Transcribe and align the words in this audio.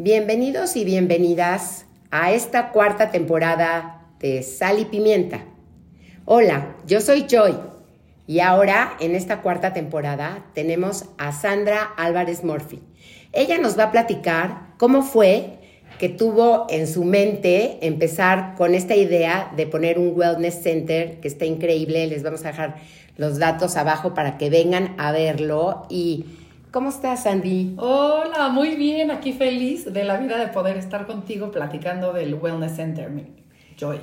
Bienvenidos 0.00 0.76
y 0.76 0.84
bienvenidas 0.84 1.84
a 2.12 2.30
esta 2.30 2.70
cuarta 2.70 3.10
temporada 3.10 4.06
de 4.20 4.44
Sal 4.44 4.78
y 4.78 4.84
Pimienta. 4.84 5.40
Hola, 6.24 6.76
yo 6.86 7.00
soy 7.00 7.26
Joy 7.28 7.56
y 8.24 8.38
ahora 8.38 8.92
en 9.00 9.16
esta 9.16 9.42
cuarta 9.42 9.72
temporada 9.72 10.46
tenemos 10.54 11.06
a 11.18 11.32
Sandra 11.32 11.82
Álvarez 11.96 12.44
Murphy. 12.44 12.80
Ella 13.32 13.58
nos 13.58 13.76
va 13.76 13.86
a 13.86 13.90
platicar 13.90 14.68
cómo 14.78 15.02
fue 15.02 15.58
que 15.98 16.08
tuvo 16.08 16.68
en 16.70 16.86
su 16.86 17.02
mente 17.02 17.84
empezar 17.84 18.54
con 18.56 18.76
esta 18.76 18.94
idea 18.94 19.52
de 19.56 19.66
poner 19.66 19.98
un 19.98 20.12
wellness 20.14 20.62
center 20.62 21.18
que 21.18 21.26
está 21.26 21.44
increíble. 21.44 22.06
Les 22.06 22.22
vamos 22.22 22.44
a 22.44 22.52
dejar 22.52 22.76
los 23.16 23.40
datos 23.40 23.76
abajo 23.76 24.14
para 24.14 24.38
que 24.38 24.48
vengan 24.48 24.94
a 24.96 25.10
verlo 25.10 25.88
y 25.90 26.24
¿Cómo 26.78 26.90
estás, 26.90 27.24
Sandy? 27.24 27.74
Hola, 27.76 28.50
muy 28.50 28.76
bien, 28.76 29.10
aquí 29.10 29.32
feliz 29.32 29.92
de 29.92 30.04
la 30.04 30.16
vida 30.16 30.38
de 30.38 30.46
poder 30.46 30.76
estar 30.76 31.08
contigo 31.08 31.50
platicando 31.50 32.12
del 32.12 32.34
Wellness 32.34 32.76
Center, 32.76 33.10
Joy. 33.76 33.98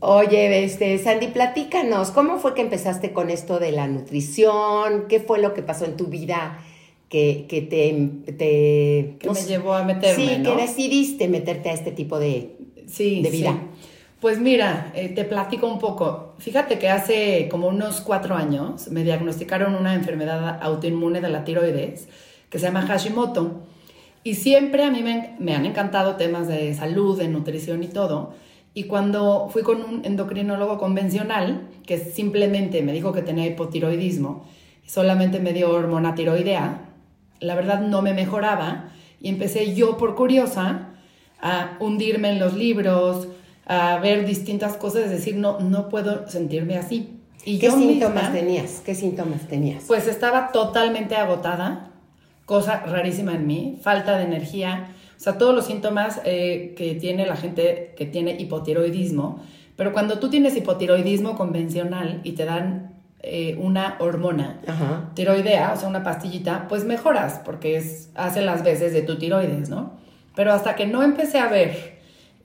Oye, 0.00 0.64
este, 0.64 0.96
Sandy, 0.96 1.26
platícanos, 1.26 2.10
¿cómo 2.10 2.38
fue 2.38 2.54
que 2.54 2.62
empezaste 2.62 3.12
con 3.12 3.28
esto 3.28 3.58
de 3.58 3.72
la 3.72 3.88
nutrición? 3.88 5.04
¿Qué 5.06 5.20
fue 5.20 5.38
lo 5.38 5.52
que 5.52 5.60
pasó 5.60 5.84
en 5.84 5.98
tu 5.98 6.06
vida 6.06 6.64
que, 7.10 7.44
que 7.46 7.60
te... 7.60 8.32
te 8.32 9.18
que 9.18 9.30
me 9.30 9.42
llevó 9.42 9.74
a 9.74 9.84
meterme, 9.84 10.36
Sí, 10.36 10.42
que 10.42 10.56
decidiste 10.56 11.28
meterte 11.28 11.68
a 11.68 11.74
este 11.74 11.92
tipo 11.92 12.18
de, 12.18 12.56
sí, 12.86 13.20
de 13.20 13.28
vida. 13.28 13.50
Sí. 13.50 13.88
Pues 14.22 14.38
mira, 14.38 14.92
eh, 14.94 15.08
te 15.08 15.24
platico 15.24 15.66
un 15.66 15.80
poco. 15.80 16.36
Fíjate 16.38 16.78
que 16.78 16.88
hace 16.88 17.48
como 17.50 17.66
unos 17.66 18.00
cuatro 18.00 18.36
años 18.36 18.86
me 18.86 19.02
diagnosticaron 19.02 19.74
una 19.74 19.94
enfermedad 19.94 20.60
autoinmune 20.62 21.20
de 21.20 21.28
la 21.28 21.42
tiroides 21.42 22.06
que 22.48 22.60
se 22.60 22.66
llama 22.66 22.82
Hashimoto. 22.82 23.62
Y 24.22 24.36
siempre 24.36 24.84
a 24.84 24.92
mí 24.92 25.02
me, 25.02 25.54
han 25.56 25.66
encantado 25.66 26.14
temas 26.14 26.46
de 26.46 26.72
salud, 26.72 27.18
de 27.18 27.26
nutrición 27.26 27.82
y 27.82 27.88
todo. 27.88 28.34
Y 28.74 28.84
cuando 28.84 29.48
fui 29.50 29.64
con 29.64 29.82
un 29.82 30.04
endocrinólogo 30.04 30.78
convencional, 30.78 31.68
que 31.84 31.98
simplemente 31.98 32.80
me 32.80 32.92
dijo 32.92 33.12
que 33.12 33.22
tenía 33.22 33.46
hipotiroidismo, 33.46 34.46
solamente 34.86 35.40
me 35.40 35.52
dio 35.52 35.68
hormona 35.70 36.14
tiroidea, 36.14 36.90
la 37.40 37.56
verdad 37.56 37.80
no 37.80 38.02
me 38.02 38.14
mejoraba 38.14 38.90
y 39.20 39.30
empecé 39.30 39.74
yo 39.74 39.96
por 39.96 40.14
curiosa 40.14 40.90
a 41.40 41.76
hundirme 41.80 42.30
en 42.30 42.38
los 42.38 42.54
libros, 42.54 43.26
a 43.66 43.98
ver 43.98 44.26
distintas 44.26 44.76
cosas, 44.76 45.04
es 45.04 45.10
decir, 45.10 45.36
no, 45.36 45.60
no 45.60 45.88
puedo 45.88 46.28
sentirme 46.28 46.76
así. 46.76 47.18
Y 47.44 47.58
¿Qué 47.58 47.70
síntomas 47.70 48.32
tenías? 48.32 48.82
¿Qué 48.84 48.94
síntomas 48.94 49.48
tenías? 49.48 49.84
Pues 49.86 50.06
estaba 50.06 50.52
totalmente 50.52 51.16
agotada, 51.16 51.90
cosa 52.44 52.84
rarísima 52.86 53.34
en 53.34 53.46
mí, 53.46 53.78
falta 53.82 54.16
de 54.16 54.24
energía, 54.24 54.88
o 55.16 55.20
sea, 55.20 55.38
todos 55.38 55.54
los 55.54 55.66
síntomas 55.66 56.20
eh, 56.24 56.74
que 56.76 56.94
tiene 56.94 57.26
la 57.26 57.36
gente 57.36 57.94
que 57.96 58.06
tiene 58.06 58.32
hipotiroidismo, 58.40 59.40
pero 59.76 59.92
cuando 59.92 60.18
tú 60.18 60.30
tienes 60.30 60.56
hipotiroidismo 60.56 61.36
convencional 61.36 62.20
y 62.24 62.32
te 62.32 62.44
dan 62.44 62.92
eh, 63.22 63.56
una 63.60 63.96
hormona 64.00 64.60
tiroidea, 65.14 65.72
o 65.74 65.76
sea, 65.76 65.88
una 65.88 66.02
pastillita, 66.02 66.66
pues 66.68 66.84
mejoras 66.84 67.40
porque 67.44 67.76
es, 67.76 68.10
hace 68.14 68.42
las 68.42 68.64
veces 68.64 68.92
de 68.92 69.02
tu 69.02 69.16
tiroides, 69.16 69.68
¿no? 69.68 69.92
Pero 70.34 70.52
hasta 70.52 70.74
que 70.74 70.86
no 70.86 71.02
empecé 71.02 71.38
a 71.38 71.46
ver 71.48 71.91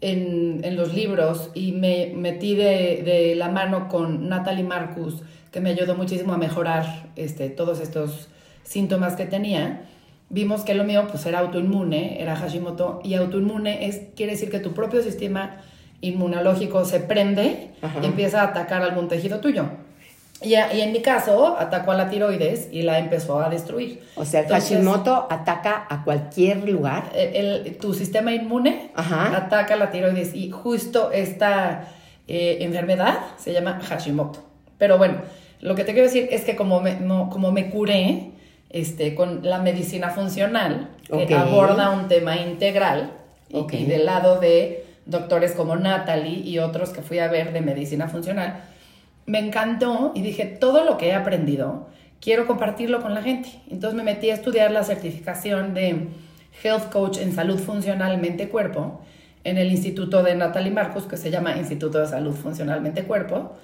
en, 0.01 0.61
en 0.63 0.75
los 0.75 0.93
libros 0.93 1.49
y 1.53 1.71
me 1.71 2.13
metí 2.15 2.55
de, 2.55 3.01
de, 3.03 3.35
la 3.35 3.49
mano 3.49 3.87
con 3.87 4.29
Natalie 4.29 4.63
Marcus, 4.63 5.21
que 5.51 5.59
me 5.59 5.71
ayudó 5.71 5.95
muchísimo 5.95 6.33
a 6.33 6.37
mejorar 6.37 7.09
este, 7.15 7.49
todos 7.49 7.79
estos 7.79 8.29
síntomas 8.63 9.15
que 9.15 9.25
tenía. 9.25 9.85
Vimos 10.29 10.61
que 10.61 10.75
lo 10.75 10.83
mío 10.83 11.07
pues 11.09 11.25
era 11.25 11.39
autoinmune, 11.39 12.21
era 12.21 12.35
Hashimoto, 12.35 12.99
y 13.03 13.13
autoinmune 13.13 13.87
es, 13.87 14.01
quiere 14.15 14.33
decir 14.33 14.49
que 14.49 14.59
tu 14.59 14.73
propio 14.73 15.01
sistema 15.01 15.61
inmunológico 16.01 16.85
se 16.85 16.99
prende 16.99 17.71
y 18.01 18.05
empieza 18.05 18.41
a 18.41 18.45
atacar 18.45 18.83
algún 18.83 19.07
tejido 19.07 19.39
tuyo. 19.39 19.65
Y, 20.41 20.53
en 20.53 20.91
mi 20.91 21.01
caso, 21.01 21.57
atacó 21.57 21.91
a 21.91 21.95
la 21.95 22.09
tiroides 22.09 22.67
y 22.71 22.83
la 22.83 22.99
empezó 22.99 23.39
a 23.39 23.49
destruir. 23.49 24.01
O 24.15 24.23
sea, 24.23 24.41
el 24.41 24.47
Hashimoto 24.47 25.27
ataca 25.29 25.87
a 25.89 26.03
cualquier 26.03 26.69
lugar. 26.69 27.11
El, 27.15 27.77
tu 27.77 27.93
sistema 27.93 28.31
inmune 28.33 28.91
ataca 28.95 29.73
a 29.73 29.77
la 29.77 29.89
tiroides 29.89 30.35
y 30.35 30.51
justo 30.51 31.11
esta 31.11 31.87
eh, 32.27 32.57
enfermedad 32.61 33.17
se 33.37 33.51
llama 33.51 33.79
Hashimoto. 33.81 34.43
Pero 34.77 34.99
bueno, 34.99 35.15
lo 35.59 35.73
que 35.73 35.83
te 35.83 35.93
quiero 35.93 36.07
decir 36.07 36.27
es 36.31 36.43
que 36.43 36.55
como 36.55 36.81
me, 36.81 36.97
como 36.97 37.51
me 37.51 37.71
curé 37.71 38.31
este, 38.69 39.15
con 39.15 39.39
la 39.43 39.57
medicina 39.57 40.11
funcional, 40.11 40.89
que 41.09 41.33
aborda 41.33 41.89
un 41.89 42.07
tema 42.07 42.37
integral, 42.37 43.11
y, 43.49 43.75
y 43.75 43.85
del 43.85 44.05
lado 44.05 44.39
de 44.39 44.85
doctores 45.07 45.53
como 45.53 45.75
Natalie 45.77 46.41
y 46.47 46.59
otros 46.59 46.89
que 46.89 47.01
fui 47.01 47.19
a 47.19 47.27
ver 47.27 47.53
de 47.53 47.61
medicina 47.61 48.07
funcional, 48.07 48.61
me 49.27 49.39
encantó 49.39 50.13
y 50.15 50.21
dije, 50.21 50.45
todo 50.45 50.83
lo 50.83 50.97
que 50.97 51.09
he 51.09 51.13
aprendido, 51.13 51.87
quiero 52.21 52.47
compartirlo 52.47 53.01
con 53.01 53.13
la 53.13 53.21
gente. 53.21 53.49
Entonces 53.69 53.95
me 53.95 54.03
metí 54.03 54.29
a 54.29 54.33
estudiar 54.33 54.71
la 54.71 54.83
certificación 54.83 55.73
de 55.73 56.07
Health 56.63 56.89
Coach 56.91 57.17
en 57.19 57.35
Salud 57.35 57.59
Funcional 57.59 58.17
Mente 58.19 58.49
Cuerpo 58.49 59.01
en 59.43 59.57
el 59.57 59.71
Instituto 59.71 60.23
de 60.23 60.35
Natalie 60.35 60.71
Marcos, 60.71 61.03
que 61.03 61.17
se 61.17 61.29
llama 61.29 61.55
Instituto 61.57 61.99
de 61.99 62.07
Salud 62.07 62.33
Funcional 62.33 62.81
Mente 62.81 63.03
Cuerpo, 63.03 63.55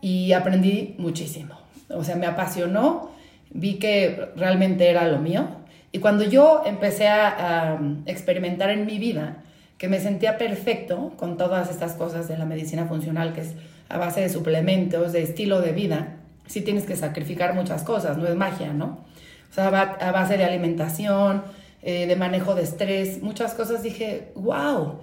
y 0.00 0.32
aprendí 0.32 0.94
muchísimo. 0.98 1.58
O 1.88 2.04
sea, 2.04 2.16
me 2.16 2.26
apasionó, 2.26 3.10
vi 3.50 3.78
que 3.78 4.30
realmente 4.36 4.88
era 4.88 5.08
lo 5.08 5.18
mío. 5.18 5.46
Y 5.90 5.98
cuando 5.98 6.24
yo 6.24 6.62
empecé 6.66 7.08
a, 7.08 7.72
a 7.72 7.80
experimentar 8.06 8.70
en 8.70 8.84
mi 8.86 8.98
vida, 8.98 9.38
que 9.78 9.88
me 9.88 9.98
sentía 9.98 10.38
perfecto 10.38 11.14
con 11.16 11.36
todas 11.36 11.70
estas 11.70 11.94
cosas 11.94 12.28
de 12.28 12.38
la 12.38 12.44
medicina 12.44 12.86
funcional, 12.86 13.32
que 13.32 13.40
es 13.40 13.54
a 13.88 13.98
base 13.98 14.20
de 14.20 14.28
suplementos, 14.28 15.12
de 15.12 15.22
estilo 15.22 15.60
de 15.60 15.72
vida, 15.72 16.16
sí 16.46 16.60
tienes 16.60 16.84
que 16.84 16.96
sacrificar 16.96 17.54
muchas 17.54 17.82
cosas, 17.82 18.16
no 18.18 18.26
es 18.26 18.34
magia, 18.34 18.72
¿no? 18.72 19.04
O 19.50 19.54
sea, 19.54 19.68
a 19.68 20.12
base 20.12 20.36
de 20.36 20.44
alimentación, 20.44 21.42
eh, 21.82 22.06
de 22.06 22.16
manejo 22.16 22.54
de 22.54 22.62
estrés, 22.62 23.22
muchas 23.22 23.54
cosas 23.54 23.82
dije, 23.82 24.32
wow, 24.34 25.00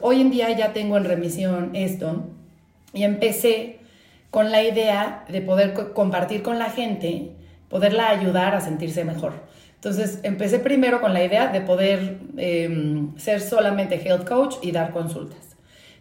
hoy 0.00 0.20
en 0.20 0.30
día 0.30 0.50
ya 0.56 0.72
tengo 0.72 0.96
en 0.96 1.04
remisión 1.04 1.70
esto 1.74 2.24
y 2.92 3.04
empecé 3.04 3.80
con 4.30 4.50
la 4.50 4.62
idea 4.62 5.24
de 5.28 5.40
poder 5.40 5.74
compartir 5.92 6.42
con 6.42 6.58
la 6.58 6.70
gente, 6.70 7.32
poderla 7.68 8.08
ayudar 8.08 8.54
a 8.54 8.60
sentirse 8.60 9.04
mejor. 9.04 9.34
Entonces 9.74 10.20
empecé 10.22 10.58
primero 10.58 11.00
con 11.00 11.12
la 11.12 11.22
idea 11.22 11.48
de 11.48 11.60
poder 11.60 12.18
em, 12.36 13.16
ser 13.18 13.40
solamente 13.40 13.96
health 13.96 14.26
coach 14.26 14.56
y 14.62 14.72
dar 14.72 14.90
consultas. 14.90 15.56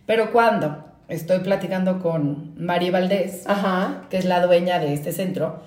Pero 0.06 0.32
cuando 0.32 0.86
estoy 1.08 1.40
platicando 1.40 2.00
con 2.00 2.54
Mari 2.58 2.90
Valdés, 2.90 3.46
que 4.10 4.18
es 4.18 4.26
la 4.26 4.46
dueña 4.46 4.80
de 4.80 4.94
este 4.94 5.12
centro. 5.12 5.62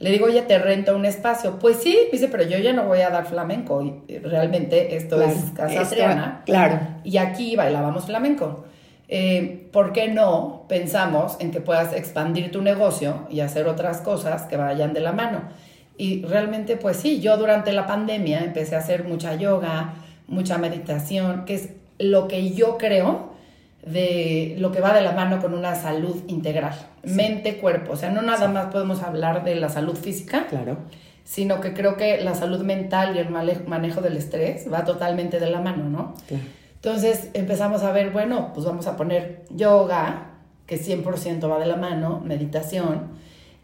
Le 0.00 0.10
digo, 0.10 0.26
oye, 0.26 0.42
te 0.42 0.58
rento 0.58 0.94
un 0.96 1.04
espacio. 1.04 1.58
Pues 1.58 1.78
sí, 1.78 1.98
dice, 2.12 2.28
pero 2.28 2.44
yo 2.44 2.58
ya 2.58 2.72
no 2.72 2.84
voy 2.84 3.00
a 3.00 3.10
dar 3.10 3.26
flamenco. 3.26 3.82
Y 3.82 4.18
realmente 4.18 4.96
esto 4.96 5.20
es 5.20 5.50
Casa 5.56 5.88
Triana. 5.88 6.42
Claro. 6.46 6.78
Y 7.02 7.16
aquí 7.18 7.56
bailábamos 7.56 8.06
flamenco. 8.06 8.64
Eh, 9.08 9.68
¿Por 9.72 9.92
qué 9.92 10.08
no 10.08 10.66
pensamos 10.68 11.36
en 11.40 11.50
que 11.50 11.60
puedas 11.60 11.94
expandir 11.94 12.52
tu 12.52 12.62
negocio 12.62 13.26
y 13.30 13.40
hacer 13.40 13.66
otras 13.66 14.00
cosas 14.02 14.42
que 14.42 14.56
vayan 14.56 14.92
de 14.92 15.00
la 15.00 15.12
mano? 15.12 15.42
Y 15.96 16.22
realmente, 16.26 16.76
pues 16.76 16.98
sí, 16.98 17.20
yo 17.20 17.36
durante 17.36 17.72
la 17.72 17.86
pandemia 17.86 18.40
empecé 18.40 18.76
a 18.76 18.78
hacer 18.78 19.02
mucha 19.02 19.34
yoga, 19.34 19.94
mucha 20.28 20.58
meditación, 20.58 21.44
que 21.44 21.54
es 21.54 21.70
lo 21.98 22.28
que 22.28 22.52
yo 22.52 22.78
creo 22.78 23.32
de 23.84 24.56
lo 24.58 24.72
que 24.72 24.80
va 24.80 24.92
de 24.92 25.00
la 25.00 25.12
mano 25.12 25.40
con 25.40 25.54
una 25.54 25.74
salud 25.74 26.16
integral, 26.26 26.74
mente, 27.04 27.58
cuerpo. 27.58 27.92
O 27.92 27.96
sea, 27.96 28.10
no 28.10 28.22
nada 28.22 28.48
más 28.48 28.66
podemos 28.66 29.02
hablar 29.02 29.44
de 29.44 29.54
la 29.54 29.68
salud 29.68 29.96
física, 29.96 30.46
claro. 30.48 30.78
sino 31.24 31.60
que 31.60 31.74
creo 31.74 31.96
que 31.96 32.20
la 32.22 32.34
salud 32.34 32.60
mental 32.60 33.16
y 33.16 33.18
el 33.18 33.30
manejo 33.30 34.00
del 34.00 34.16
estrés 34.16 34.70
va 34.72 34.84
totalmente 34.84 35.40
de 35.40 35.50
la 35.50 35.60
mano, 35.60 35.88
¿no? 35.88 36.14
Entonces 36.74 37.30
empezamos 37.34 37.82
a 37.82 37.92
ver, 37.92 38.10
bueno, 38.10 38.52
pues 38.54 38.66
vamos 38.66 38.86
a 38.86 38.96
poner 38.96 39.44
yoga, 39.50 40.32
que 40.66 40.78
100% 40.78 41.50
va 41.50 41.58
de 41.58 41.66
la 41.66 41.76
mano, 41.76 42.20
meditación, 42.24 43.18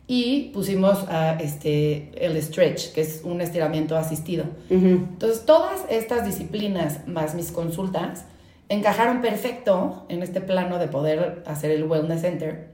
y 0.06 0.50
pusimos 0.52 0.98
este, 1.40 2.10
el 2.16 2.40
stretch, 2.42 2.92
que 2.92 3.00
es 3.02 3.22
un 3.24 3.40
estiramiento 3.40 3.96
asistido. 3.96 4.44
Entonces, 4.68 5.46
todas 5.46 5.82
estas 5.88 6.26
disciplinas, 6.26 7.06
más 7.06 7.34
mis 7.34 7.52
consultas, 7.52 8.24
encajaron 8.68 9.20
perfecto 9.20 10.06
en 10.08 10.22
este 10.22 10.40
plano 10.40 10.78
de 10.78 10.88
poder 10.88 11.42
hacer 11.46 11.70
el 11.70 11.84
Wellness 11.84 12.22
Center, 12.22 12.68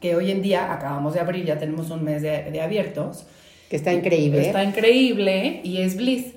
que 0.00 0.16
hoy 0.16 0.30
en 0.30 0.42
día 0.42 0.72
acabamos 0.72 1.14
de 1.14 1.20
abrir, 1.20 1.44
ya 1.44 1.58
tenemos 1.58 1.90
un 1.90 2.04
mes 2.04 2.22
de, 2.22 2.60
abiertos. 2.60 3.26
Que 3.70 3.76
está 3.76 3.92
increíble. 3.92 4.46
Está 4.46 4.62
increíble 4.62 5.60
y 5.64 5.78
es 5.78 5.96
Bliss. 5.96 6.34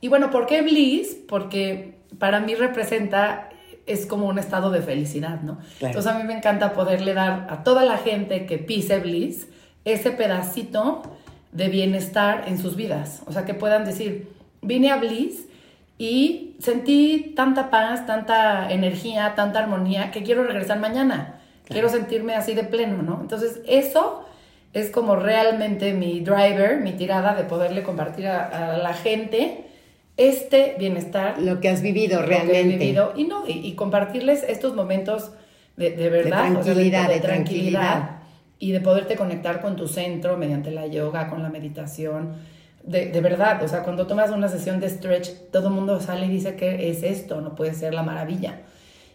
Y 0.00 0.08
bueno, 0.08 0.30
¿por 0.30 0.46
qué 0.46 0.62
Bliss? 0.62 1.16
Porque 1.28 1.96
para 2.18 2.40
mí 2.40 2.54
representa, 2.54 3.50
es 3.86 4.06
como 4.06 4.28
un 4.28 4.38
estado 4.38 4.70
de 4.70 4.82
felicidad, 4.82 5.40
¿no? 5.42 5.58
Entonces 5.80 6.06
a 6.06 6.18
mí 6.18 6.24
me 6.24 6.34
encanta 6.34 6.72
poderle 6.72 7.14
dar 7.14 7.48
a 7.50 7.64
toda 7.64 7.84
la 7.84 7.98
gente 7.98 8.46
que 8.46 8.58
pise 8.58 9.00
Bliss 9.00 9.48
ese 9.84 10.12
pedacito 10.12 11.02
de 11.52 11.68
bienestar 11.68 12.44
en 12.46 12.58
sus 12.58 12.76
vidas. 12.76 13.22
O 13.26 13.32
sea, 13.32 13.44
que 13.44 13.54
puedan 13.54 13.84
decir, 13.84 14.28
vine 14.62 14.90
a 14.90 14.96
Bliss 14.96 15.47
y 15.98 16.54
sentí 16.60 17.32
tanta 17.34 17.70
paz, 17.70 18.06
tanta 18.06 18.70
energía, 18.70 19.34
tanta 19.34 19.58
armonía 19.58 20.12
que 20.12 20.22
quiero 20.22 20.44
regresar 20.44 20.78
mañana. 20.78 21.40
Quiero 21.64 21.88
sentirme 21.90 22.34
así 22.34 22.54
de 22.54 22.64
pleno, 22.64 23.02
¿no? 23.02 23.18
Entonces, 23.20 23.60
eso 23.66 24.24
es 24.72 24.90
como 24.90 25.16
realmente 25.16 25.92
mi 25.92 26.20
driver, 26.20 26.80
mi 26.80 26.92
tirada 26.92 27.34
de 27.34 27.44
poderle 27.44 27.82
compartir 27.82 28.28
a, 28.28 28.78
la 28.78 28.94
gente 28.94 29.64
este 30.16 30.76
bienestar. 30.78 31.38
Lo 31.40 31.60
que 31.60 31.68
has 31.68 31.82
vivido 31.82 32.22
realmente. 32.22 32.78
vivido, 32.78 33.12
y 33.16 33.24
no, 33.24 33.42
y, 33.46 33.72
compartirles 33.74 34.44
estos 34.44 34.74
momentos 34.74 35.32
de, 35.76 35.90
verdad. 36.08 36.44
De 36.44 36.60
tranquilidad, 36.60 37.08
de, 37.08 37.20
tranquilidad. 37.20 38.10
Y 38.60 38.72
de 38.72 38.80
poderte 38.80 39.16
conectar 39.16 39.60
con 39.60 39.76
tu 39.76 39.86
centro 39.88 40.36
mediante 40.36 40.70
la 40.70 40.86
yoga, 40.86 41.28
con 41.28 41.42
la 41.42 41.48
meditación 41.48 42.34
de, 42.82 43.20
verdad, 43.20 43.62
o 43.62 43.68
sea, 43.68 43.82
cuando 43.82 44.06
tomas 44.06 44.30
una 44.30 44.48
sesión 44.48 44.80
de 44.80 44.88
stretch, 44.88 45.30
todo 45.52 45.68
el 45.68 45.74
mundo 45.74 46.00
sale 46.00 46.26
y 46.26 46.30
dice 46.30 46.56
que 46.56 46.90
es 46.90 47.02
esto, 47.02 47.40
no 47.40 47.54
puede 47.54 47.74
ser 47.74 47.94
la 47.94 48.02
maravilla. 48.02 48.60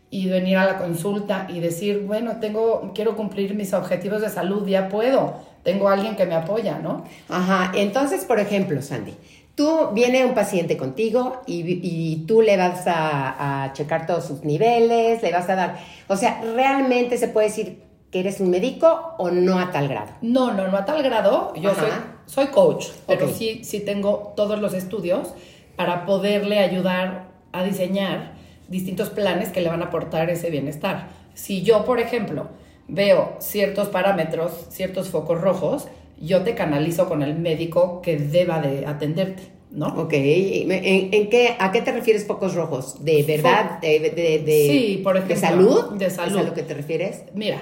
Y 0.09 0.29
venir 0.29 0.57
a 0.57 0.65
la 0.65 0.77
consulta 0.77 1.47
y 1.49 1.59
decir, 1.59 2.03
bueno, 2.05 2.37
tengo, 2.39 2.91
quiero 2.93 3.15
cumplir 3.15 3.55
mis 3.55 3.73
objetivos 3.73 4.21
de 4.21 4.29
salud, 4.29 4.67
ya 4.67 4.89
puedo, 4.89 5.39
tengo 5.63 5.89
alguien 5.89 6.15
que 6.15 6.25
me 6.25 6.35
apoya, 6.35 6.77
¿no? 6.77 7.03
Ajá, 7.29 7.71
entonces, 7.73 8.25
por 8.25 8.39
ejemplo, 8.39 8.79
Sandy, 8.81 9.15
tú 9.55 9.89
viene 9.93 10.25
un 10.25 10.33
paciente 10.33 10.77
contigo 10.77 11.41
y, 11.47 12.25
tú 12.27 12.41
le 12.41 12.57
vas 12.57 12.83
a, 12.85 13.71
checar 13.73 14.05
todos 14.05 14.25
sus 14.25 14.43
niveles, 14.43 15.23
le 15.23 15.31
vas 15.31 15.49
a 15.49 15.55
dar, 15.55 15.79
o 16.07 16.15
sea, 16.15 16.41
realmente 16.55 17.17
se 17.17 17.27
puede 17.27 17.47
decir 17.47 17.81
que 18.13 18.19
eres 18.19 18.39
un 18.39 18.51
médico 18.51 19.15
o 19.17 19.31
no 19.31 19.57
a 19.57 19.71
tal 19.71 19.87
grado. 19.87 20.11
No, 20.21 20.53
no, 20.53 20.67
no 20.67 20.77
a 20.77 20.85
tal 20.85 21.01
grado. 21.01 21.51
Yo 21.55 21.73
soy 21.73 21.89
soy 22.27 22.47
coach, 22.47 22.89
pero 23.07 23.27
sí, 23.27 23.63
sí 23.63 23.79
tengo 23.79 24.33
todos 24.35 24.59
los 24.59 24.75
estudios 24.75 25.33
para 25.75 26.05
poderle 26.05 26.59
ayudar 26.59 27.25
a 27.51 27.63
diseñar 27.63 28.33
distintos 28.67 29.09
planes 29.09 29.49
que 29.49 29.61
le 29.61 29.69
van 29.69 29.81
a 29.81 29.85
aportar 29.85 30.29
ese 30.29 30.51
bienestar. 30.51 31.07
Si 31.33 31.63
yo, 31.63 31.85
por 31.85 31.99
ejemplo, 31.99 32.49
veo 32.87 33.35
ciertos 33.39 33.87
parámetros, 33.87 34.67
ciertos 34.69 35.09
focos 35.09 35.41
rojos, 35.41 35.87
yo 36.21 36.43
te 36.43 36.53
canalizo 36.53 37.09
con 37.09 37.23
el 37.23 37.35
médico 37.35 37.99
que 38.03 38.17
deba 38.17 38.59
de 38.61 38.85
atenderte, 38.85 39.41
¿no? 39.71 39.87
Ok, 39.87 40.13
¿En, 40.13 41.29
qué, 41.29 41.55
¿a 41.59 41.71
qué 41.71 41.81
te 41.81 41.91
refieres 41.91 42.27
focos 42.27 42.53
rojos? 42.53 43.03
¿De 43.03 43.23
verdad? 43.23 43.79
De, 43.81 43.99
de, 43.99 44.67
sí, 44.69 45.01
por 45.03 45.17
ejemplo. 45.17 45.35
¿De 45.35 45.41
salud? 45.41 45.91
De 45.93 46.09
salud. 46.11 46.37
¿Es 46.37 46.41
a 46.41 46.43
lo 46.43 46.53
que 46.53 46.61
te 46.61 46.75
refieres? 46.75 47.23
Mira, 47.33 47.59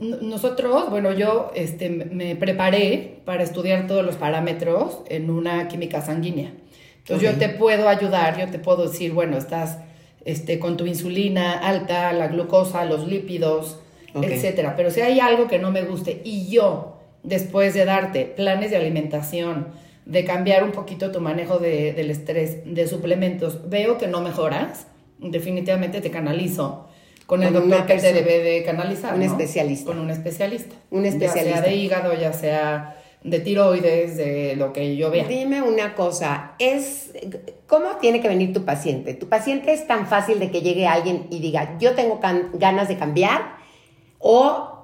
nosotros, 0.00 0.90
bueno, 0.90 1.12
yo 1.12 1.50
este, 1.54 1.88
me 1.88 2.36
preparé 2.36 3.20
para 3.24 3.42
estudiar 3.42 3.86
todos 3.86 4.04
los 4.04 4.16
parámetros 4.16 5.02
en 5.08 5.30
una 5.30 5.68
química 5.68 6.02
sanguínea. 6.02 6.52
Entonces 6.98 7.30
yo 7.30 7.38
te 7.38 7.48
puedo 7.48 7.88
ayudar, 7.88 8.38
yo 8.38 8.50
te 8.50 8.58
puedo 8.58 8.88
decir, 8.88 9.12
bueno, 9.12 9.36
estás 9.36 9.78
este, 10.24 10.58
con 10.58 10.76
tu 10.76 10.86
insulina 10.86 11.52
alta, 11.52 12.12
la 12.12 12.28
glucosa, 12.28 12.84
los 12.84 13.06
lípidos, 13.06 13.80
etcétera. 14.14 14.74
Pero 14.76 14.90
si 14.90 15.00
hay 15.00 15.20
algo 15.20 15.46
que 15.46 15.58
no 15.58 15.70
me 15.70 15.82
guste 15.82 16.20
y 16.24 16.48
yo, 16.48 16.98
después 17.22 17.74
de 17.74 17.84
darte 17.84 18.24
planes 18.24 18.70
de 18.70 18.76
alimentación, 18.76 19.68
de 20.04 20.24
cambiar 20.24 20.64
un 20.64 20.72
poquito 20.72 21.12
tu 21.12 21.20
manejo 21.20 21.58
del 21.58 22.10
estrés, 22.10 22.62
de 22.64 22.86
suplementos, 22.86 23.68
veo 23.68 23.98
que 23.98 24.06
no 24.06 24.20
mejoras, 24.20 24.86
definitivamente 25.18 26.00
te 26.00 26.10
canalizo 26.10 26.85
con 27.26 27.42
el 27.42 27.52
doctor 27.52 27.86
que 27.86 27.96
te 27.96 28.12
debe 28.12 28.38
de 28.38 28.62
canalizar. 28.64 29.14
Un 29.14 29.22
especialista. 29.22 29.86
Con 29.86 29.98
un 29.98 30.10
especialista. 30.10 30.74
Un 30.90 31.06
especialista. 31.06 31.50
Ya 31.50 31.62
sea 31.62 31.70
de 31.70 31.76
hígado, 31.76 32.14
ya 32.14 32.32
sea 32.32 32.96
de 33.22 33.40
tiroides, 33.40 34.16
de 34.16 34.54
lo 34.56 34.72
que 34.72 34.96
yo 34.96 35.10
vea. 35.10 35.26
Dime 35.26 35.60
una 35.60 35.94
cosa, 35.94 36.52
es 36.58 37.10
¿cómo 37.66 37.96
tiene 37.96 38.20
que 38.20 38.28
venir 38.28 38.52
tu 38.52 38.64
paciente? 38.64 39.14
¿Tu 39.14 39.28
paciente 39.28 39.72
es 39.72 39.86
tan 39.86 40.06
fácil 40.06 40.38
de 40.38 40.50
que 40.50 40.62
llegue 40.62 40.86
alguien 40.86 41.26
y 41.30 41.40
diga, 41.40 41.76
yo 41.78 41.94
tengo 41.94 42.20
ganas 42.54 42.88
de 42.88 42.96
cambiar? 42.96 43.56
¿O 44.18 44.76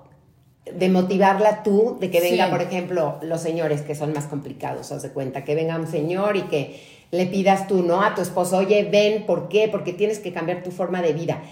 de 0.64 0.88
motivarla 0.88 1.62
tú, 1.62 1.96
de 2.00 2.10
que 2.10 2.20
venga, 2.20 2.48
por 2.50 2.62
ejemplo, 2.62 3.18
los 3.22 3.40
señores 3.40 3.82
que 3.82 3.94
son 3.94 4.12
más 4.12 4.26
complicados, 4.26 4.92
haz 4.92 5.02
de 5.02 5.10
cuenta, 5.10 5.44
que 5.44 5.54
venga 5.54 5.76
un 5.76 5.88
señor 5.88 6.36
y 6.36 6.42
que 6.42 6.80
le 7.10 7.26
pidas 7.26 7.66
tú, 7.66 7.82
¿no? 7.82 8.02
A 8.02 8.14
tu 8.14 8.22
esposo, 8.22 8.58
oye, 8.58 8.88
ven, 8.90 9.26
¿por 9.26 9.48
qué? 9.48 9.68
Porque 9.68 9.92
tienes 9.92 10.18
que 10.18 10.32
cambiar 10.32 10.62
tu 10.62 10.70
forma 10.70 11.02
de 11.02 11.12
vida. 11.12 11.42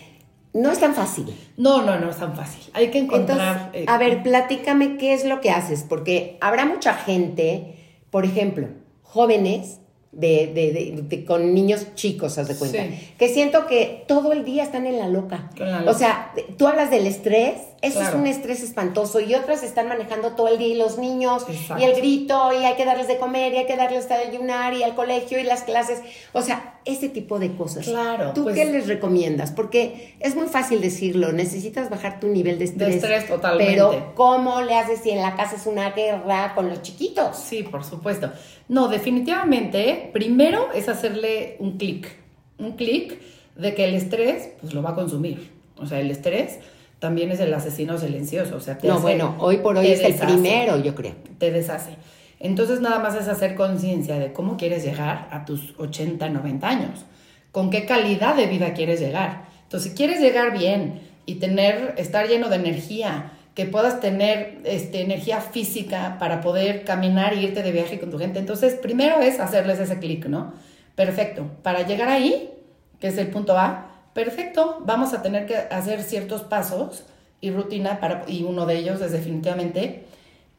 No 0.53 0.71
es 0.73 0.81
tan 0.81 0.95
fácil. 0.95 1.27
No, 1.57 1.83
no, 1.83 1.99
no 2.01 2.11
es 2.11 2.17
tan 2.17 2.35
fácil. 2.35 2.63
Hay 2.73 2.91
que 2.91 2.99
encontrar. 2.99 3.71
Eh, 3.73 3.85
a 3.87 3.99
ver, 3.99 4.23
platícame 4.23 4.97
qué 4.97 5.15
es 5.15 5.25
lo 5.25 5.41
que 5.41 5.51
haces, 5.51 5.85
porque 5.89 6.39
habrá 6.41 6.65
mucha 6.65 6.95
gente, 6.95 7.77
por 8.11 8.25
ejemplo, 8.25 8.69
jóvenes 9.03 9.81
de, 10.13 11.05
de, 11.09 11.25
con 11.25 11.55
niños 11.55 11.95
chicos, 11.95 12.37
haz 12.39 12.49
de 12.49 12.57
cuenta. 12.57 12.85
Que 13.17 13.29
siento 13.29 13.67
que 13.67 14.05
todo 14.09 14.33
el 14.33 14.45
día 14.45 14.65
están 14.65 14.87
en 14.87 14.99
la 14.99 15.09
loca. 15.09 15.51
O 15.87 15.95
sea, 15.95 16.33
tú 16.57 16.67
hablas 16.67 16.91
del 16.91 17.07
estrés, 17.07 17.59
eso 17.83 18.03
es 18.03 18.15
un 18.15 18.27
estrés 18.27 18.63
espantoso, 18.63 19.21
y 19.21 19.35
otras 19.35 19.63
están 19.63 19.89
manejando 19.89 20.33
todo 20.33 20.49
el 20.49 20.59
día, 20.59 20.69
y 20.69 20.75
los 20.75 20.99
niños, 20.99 21.47
y 21.79 21.83
el 21.83 21.95
grito, 21.95 22.53
y 22.53 22.65
hay 22.65 22.77
que 22.77 22.85
darles 22.85 23.09
de 23.09 23.17
comer, 23.17 23.55
y 23.55 23.57
hay 23.57 23.67
que 23.67 23.77
darles 23.77 24.09
de 24.09 24.15
ayunar, 24.15 24.75
y 24.75 24.83
al 24.83 24.95
colegio, 24.95 25.39
y 25.39 25.45
las 25.45 25.63
clases. 25.63 26.01
O 26.33 26.43
sea, 26.43 26.79
ese 26.85 27.09
tipo 27.09 27.39
de 27.39 27.55
cosas. 27.55 27.87
Claro. 27.87 28.33
¿Tú 28.35 28.45
pues 28.45 28.55
qué 28.55 28.67
les 28.67 28.87
recomiendas? 28.87 29.51
Porque 29.51 30.15
es 30.21 30.35
muy 30.37 30.47
fácil 30.47 30.81
decirlo, 30.81 31.33
necesitas 31.33 31.89
bajar 31.89 32.21
tu 32.21 32.29
nivel 32.29 32.59
de 32.59 32.67
estrés. 32.67 32.89
De 32.89 32.95
estrés 32.97 33.29
totalmente. 33.29 33.73
Pero, 33.73 34.13
¿cómo 34.15 34.61
le 34.61 34.75
haces 34.75 35.01
si 35.01 35.11
en 35.11 35.23
la 35.23 35.37
casa 35.37 35.57
es 35.57 35.67
una 35.67 35.91
guerra 35.91 36.55
con 36.55 36.69
los 36.69 36.83
chiquitos? 36.83 37.37
Sí, 37.37 37.63
por 37.63 37.85
supuesto. 37.85 38.31
No, 38.69 38.89
definitivamente, 38.89 40.11
primero 40.13 40.69
es 40.75 40.89
hacerle 40.89 41.57
un 41.59 41.79
clic, 41.79 42.09
un 42.59 42.73
clic 42.73 43.19
de 43.57 43.75
que 43.75 43.85
el 43.85 43.95
estrés, 43.95 44.51
pues 44.61 44.75
lo 44.75 44.83
va 44.83 44.91
a 44.91 44.95
consumir. 44.95 45.51
O 45.77 45.87
sea, 45.87 45.99
el 46.01 46.11
estrés 46.11 46.59
también 47.01 47.33
es 47.33 47.41
el 47.41 47.53
asesino 47.53 47.99
silencioso. 47.99 48.57
O 48.57 48.61
sea, 48.61 48.79
no, 48.85 49.01
bueno, 49.01 49.35
hoy 49.41 49.57
por 49.57 49.77
hoy 49.77 49.89
es 49.89 50.01
el 50.03 50.15
primero, 50.15 50.79
yo 50.81 50.95
creo. 50.95 51.15
Te 51.39 51.51
deshace. 51.51 51.97
Entonces 52.39 52.81
nada 52.81 53.01
más 53.01 53.15
es 53.17 53.27
hacer 53.27 53.55
conciencia 53.55 54.19
de 54.19 54.33
cómo 54.33 54.57
quieres 54.57 54.85
llegar 54.85 55.29
a 55.33 55.45
tus 55.45 55.75
80, 55.79 56.29
90 56.29 56.69
años. 56.69 57.05
Con 57.53 57.71
qué 57.71 57.85
calidad 57.87 58.37
de 58.37 58.47
vida 58.47 58.75
quieres 58.75 59.01
llegar. 59.01 59.45
Entonces, 59.65 59.91
si 59.91 59.97
quieres 59.97 60.21
llegar 60.21 60.57
bien 60.57 61.01
y 61.27 61.37
tener, 61.37 61.95
estar 61.97 62.29
lleno 62.29 62.49
de 62.49 62.57
energía, 62.57 63.33
que 63.55 63.67
puedas 63.67 64.01
tener 64.01 64.59
este, 64.65 65.03
energía 65.03 65.41
física 65.41 66.17
para 66.19 66.41
poder 66.41 66.85
caminar 66.85 67.33
e 67.33 67.43
irte 67.43 67.63
de 67.63 67.73
viaje 67.73 67.99
con 67.99 68.11
tu 68.11 68.19
gente. 68.19 68.39
Entonces, 68.39 68.75
primero 68.75 69.21
es 69.21 69.41
hacerles 69.41 69.81
ese 69.81 69.99
clic, 69.99 70.27
¿no? 70.27 70.55
Perfecto. 70.95 71.47
Para 71.63 71.87
llegar 71.87 72.09
ahí, 72.09 72.51
que 73.01 73.09
es 73.09 73.19
el 73.19 73.29
punto 73.29 73.59
A, 73.59 73.90
perfecto, 74.15 74.83
vamos 74.85 75.15
a 75.15 75.23
tener 75.23 75.47
que 75.47 75.57
hacer 75.57 76.03
ciertos 76.03 76.43
pasos 76.43 77.05
y 77.41 77.51
rutina 77.51 78.01
para, 78.01 78.25
y 78.27 78.43
uno 78.43 78.67
de 78.67 78.79
ellos 78.79 79.01
es 79.01 79.13
definitivamente 79.13 80.05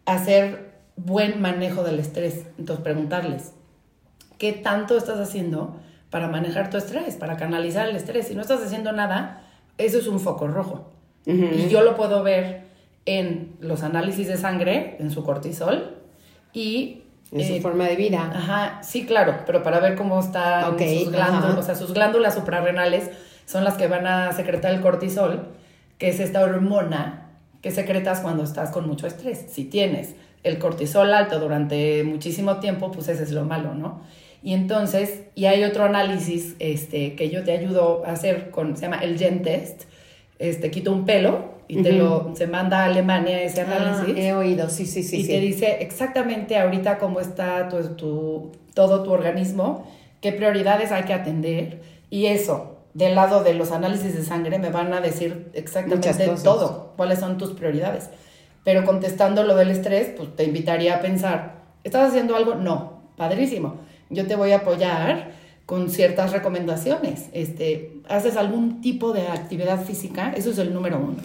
hacer 0.06 0.72
buen 0.96 1.42
manejo 1.42 1.84
del 1.84 2.00
estrés. 2.00 2.46
Entonces, 2.58 2.84
preguntarles, 2.84 3.54
¿qué 4.38 4.54
tanto 4.54 4.98
estás 4.98 5.20
haciendo 5.20 5.76
para 6.10 6.28
manejar 6.28 6.70
tu 6.70 6.78
estrés, 6.78 7.16
para 7.16 7.38
canalizar 7.38 7.88
el 7.88 7.96
estrés? 7.96 8.28
Si 8.28 8.36
no 8.36 8.42
estás 8.42 8.62
haciendo 8.62 8.92
nada, 8.92 9.44
eso 9.78 9.98
es 10.00 10.08
un 10.08 10.20
foco 10.20 10.48
rojo. 10.48 10.92
Y 11.26 11.70
yo 11.70 11.82
lo 11.82 11.96
puedo 11.96 12.24
ver 12.24 12.64
en 13.06 13.56
los 13.60 13.84
análisis 13.84 14.28
de 14.28 14.38
sangre, 14.38 14.96
en 15.00 15.12
su 15.12 15.24
cortisol 15.24 15.98
y... 16.52 17.04
En 17.32 17.48
su 17.48 17.54
eh, 17.54 17.62
forma 17.62 17.86
de 17.86 17.96
vida. 17.96 18.30
Ajá, 18.34 18.84
sí, 18.84 19.06
claro, 19.06 19.44
pero 19.46 19.64
para 19.64 19.80
ver 19.80 19.96
cómo 19.96 20.20
están 20.20 20.78
sus 20.78 21.12
glándulas, 21.12 21.58
o 21.58 21.64
sea, 21.64 21.76
sus 21.76 21.94
glándulas 21.94 22.34
suprarrenales 22.36 23.12
son 23.46 23.64
las 23.64 23.76
que 23.76 23.88
van 23.88 24.08
a 24.08 24.32
secretar 24.34 24.74
el 24.74 24.82
cortisol, 24.82 25.50
que 25.98 26.10
es 26.10 26.20
esta 26.20 26.44
hormona 26.44 27.30
que 27.62 27.72
secretas 27.72 28.22
cuando 28.22 28.44
estás 28.44 28.72
con 28.72 28.88
mucho 28.88 29.08
estrés. 29.08 29.46
Si 29.50 29.66
tienes 29.66 30.16
el 30.44 30.58
cortisol 30.58 31.14
alto 31.14 31.40
durante 31.40 32.04
muchísimo 32.04 32.60
tiempo, 32.60 32.92
pues 32.92 33.08
ese 33.08 33.24
es 33.24 33.32
lo 33.32 33.46
malo, 33.46 33.76
¿no? 33.76 34.02
Y 34.44 34.54
entonces, 34.54 35.26
y 35.36 35.46
hay 35.46 35.64
otro 35.64 35.84
análisis 35.84 36.56
este, 36.58 37.16
que 37.16 37.30
yo 37.30 37.44
te 37.44 37.52
ayudo 37.52 38.04
a 38.06 38.12
hacer 38.14 38.50
con, 38.50 38.76
se 38.76 38.84
llama 38.84 38.98
el 38.98 39.18
Gen 39.18 39.44
Test, 39.44 39.84
este, 40.40 40.72
quito 40.72 40.92
un 40.92 41.06
pelo 41.06 41.62
y 41.68 41.84
te 41.84 41.94
lo, 41.94 42.34
se 42.36 42.48
manda 42.48 42.82
a 42.82 42.86
Alemania 42.86 43.44
ese 43.44 43.62
ah, 43.62 43.66
análisis. 43.66 44.18
he 44.18 44.34
oído, 44.34 44.70
sí, 44.70 44.88
sí, 44.88 45.04
sí. 45.04 45.22
Y 45.22 45.28
te 45.28 45.40
dice 45.40 45.78
exactamente 45.82 46.58
ahorita 46.58 46.98
cómo 46.98 47.20
está 47.20 47.70
tu, 47.70 48.52
todo 48.74 49.04
tu 49.04 49.12
organismo, 49.12 49.88
qué 50.20 50.34
prioridades 50.34 50.92
hay 50.92 51.04
que 51.04 51.14
atender. 51.14 51.82
Y 52.10 52.26
eso, 52.26 52.78
del 52.94 53.16
lado 53.16 53.44
de 53.44 53.54
los 53.54 53.72
análisis 53.72 54.16
de 54.16 54.24
sangre, 54.24 54.60
me 54.60 54.70
van 54.70 54.94
a 54.94 55.02
decir 55.02 55.50
exactamente 55.54 56.28
todo, 56.44 56.94
cuáles 56.98 57.20
son 57.20 57.38
tus 57.38 57.52
prioridades. 57.52 58.10
Pero 58.64 58.86
contestando 58.86 59.44
lo 59.44 59.56
del 59.56 59.72
estrés, 59.72 60.14
pues 60.16 60.36
te 60.36 60.44
invitaría 60.44 60.96
a 60.96 61.02
pensar, 61.02 61.64
¿estás 61.84 62.10
haciendo 62.10 62.36
algo? 62.36 62.56
No, 62.56 63.02
padrísimo. 63.18 63.78
Yo 64.10 64.28
te 64.28 64.36
voy 64.36 64.52
a 64.52 64.58
apoyar 64.58 65.32
con 65.66 65.90
ciertas 65.90 66.32
recomendaciones. 66.32 67.30
Este, 67.34 67.94
¿Haces 68.08 68.38
algún 68.38 68.82
tipo 68.82 69.14
de 69.14 69.28
actividad 69.28 69.84
física? 69.84 70.34
Eso 70.36 70.52
es 70.52 70.58
el 70.58 70.74
número 70.74 71.00
uno 71.00 71.18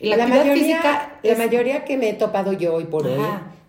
la, 0.00 0.26
mayoría, 0.26 1.18
la 1.22 1.36
mayoría 1.36 1.84
que 1.84 1.96
me 1.96 2.10
he 2.10 2.14
topado 2.14 2.52
yo 2.52 2.74
hoy 2.74 2.84
por 2.84 3.06
hoy 3.06 3.20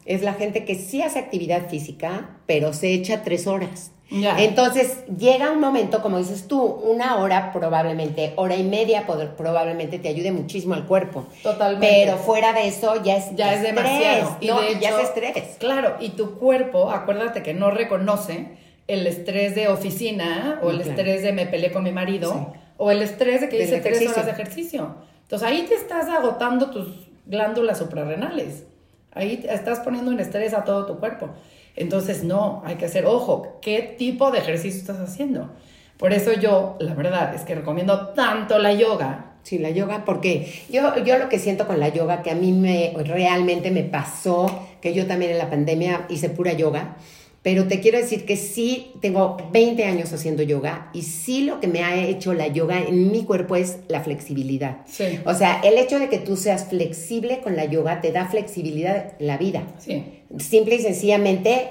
es 0.06 0.22
la 0.22 0.34
gente 0.34 0.66
que 0.66 0.76
sí 0.76 1.02
hace 1.02 1.20
actividad 1.20 1.68
física, 1.70 2.38
pero 2.46 2.74
se 2.74 2.94
echa 2.94 3.24
tres 3.24 3.48
horas. 3.48 3.92
Entonces 4.10 5.04
llega 5.18 5.52
un 5.52 5.60
momento, 5.60 6.02
como 6.02 6.18
dices 6.18 6.48
tú, 6.48 6.62
una 6.62 7.18
hora 7.18 7.52
probablemente, 7.52 8.34
hora 8.36 8.56
y 8.56 8.64
media 8.64 9.06
probablemente 9.36 10.00
te 10.00 10.10
ayude 10.10 10.32
muchísimo 10.32 10.74
al 10.74 10.86
cuerpo. 10.86 11.26
Totalmente. 11.42 11.88
Pero 11.88 12.18
fuera 12.18 12.54
de 12.54 12.68
eso 12.68 13.02
ya 13.04 13.18
es, 13.18 13.36
ya 13.36 13.54
es 13.54 13.62
demasiado. 13.62 14.38
Y 14.40 14.48
ya 14.48 15.00
es 15.00 15.10
estrés. 15.10 15.58
Claro, 15.58 15.96
y 16.00 16.10
tu 16.10 16.38
cuerpo, 16.38 16.92
acuérdate 16.92 17.42
que 17.42 17.54
no 17.54 17.72
reconoce 17.72 18.58
el 18.88 19.08
estrés 19.08 19.56
de 19.56 19.68
oficina 19.68 20.60
o 20.62 20.70
el 20.70 20.82
estrés 20.82 21.24
de 21.24 21.34
me 21.34 21.48
peleé 21.48 21.72
con 21.72 21.84
mi 21.84 21.92
marido 21.92 22.54
o 22.78 22.92
el 22.92 23.02
estrés 23.02 23.42
de 23.42 23.50
que 23.50 23.64
hice 23.64 23.80
tres 23.82 24.08
horas 24.08 24.26
de 24.26 24.32
ejercicio. 24.32 24.96
Entonces 25.24 25.48
ahí 25.48 25.66
te 25.68 25.74
estás 25.74 26.08
agotando 26.08 26.70
tus 26.70 27.08
glándulas 27.26 27.80
suprarrenales. 27.80 28.66
Ahí 29.12 29.44
estás 29.50 29.80
poniendo 29.80 30.12
en 30.12 30.20
estrés 30.20 30.54
a 30.54 30.64
todo 30.64 30.86
tu 30.86 31.00
cuerpo. 31.00 31.30
Entonces, 31.76 32.24
no, 32.24 32.62
hay 32.66 32.76
que 32.76 32.86
hacer, 32.86 33.06
ojo, 33.06 33.60
¿qué 33.62 33.96
tipo 33.98 34.32
de 34.32 34.40
ejercicio 34.40 34.80
estás 34.80 35.00
haciendo? 35.00 35.50
Por 35.98 36.14
eso 36.14 36.34
yo, 36.34 36.78
la 36.80 36.94
verdad, 36.94 37.34
es 37.36 37.42
que 37.42 37.56
recomiendo 37.56 38.10
tanto 38.10 38.60
la 38.60 38.74
yoga. 38.74 39.34
Sí, 39.44 39.60
la 39.60 39.70
yoga, 39.70 40.06
porque 40.06 40.52
yo, 40.70 41.04
yo 41.04 41.20
lo 41.20 41.30
que 41.30 41.38
siento 41.38 41.68
con 41.68 41.80
la 41.80 41.90
yoga, 41.90 42.24
que 42.24 42.32
a 42.32 42.36
mí 42.36 42.52
me 42.52 42.94
realmente 42.98 43.70
me 43.70 43.84
pasó, 43.84 44.68
que 44.82 44.94
yo 44.94 45.06
también 45.06 45.32
en 45.32 45.38
la 45.38 45.52
pandemia 45.52 46.08
hice 46.10 46.30
pura 46.30 46.54
yoga, 46.54 46.98
pero 47.46 47.68
te 47.68 47.80
quiero 47.80 48.00
decir 48.00 48.26
que 48.26 48.38
sí, 48.38 48.92
tengo 49.02 49.38
20 49.52 49.86
años 49.86 50.12
haciendo 50.12 50.42
yoga 50.42 50.90
y 50.94 51.04
sí 51.04 51.44
lo 51.44 51.60
que 51.60 51.68
me 51.68 51.84
ha 51.84 51.96
hecho 51.96 52.34
la 52.34 52.48
yoga 52.48 52.80
en 52.80 53.12
mi 53.12 53.24
cuerpo 53.24 53.56
es 53.56 53.82
la 53.88 54.02
flexibilidad. 54.02 54.78
Sí. 54.88 55.20
O 55.28 55.34
sea, 55.36 55.62
el 55.64 55.78
hecho 55.78 56.00
de 56.00 56.10
que 56.10 56.18
tú 56.18 56.38
seas 56.38 56.66
flexible 56.66 57.42
con 57.42 57.56
la 57.56 57.66
yoga 57.66 58.02
te 58.02 58.12
da 58.12 58.26
flexibilidad 58.26 59.14
en 59.20 59.28
la 59.28 59.38
vida. 59.38 59.62
Sí. 59.78 60.24
Simple 60.40 60.74
y 60.74 60.80
sencillamente, 60.80 61.70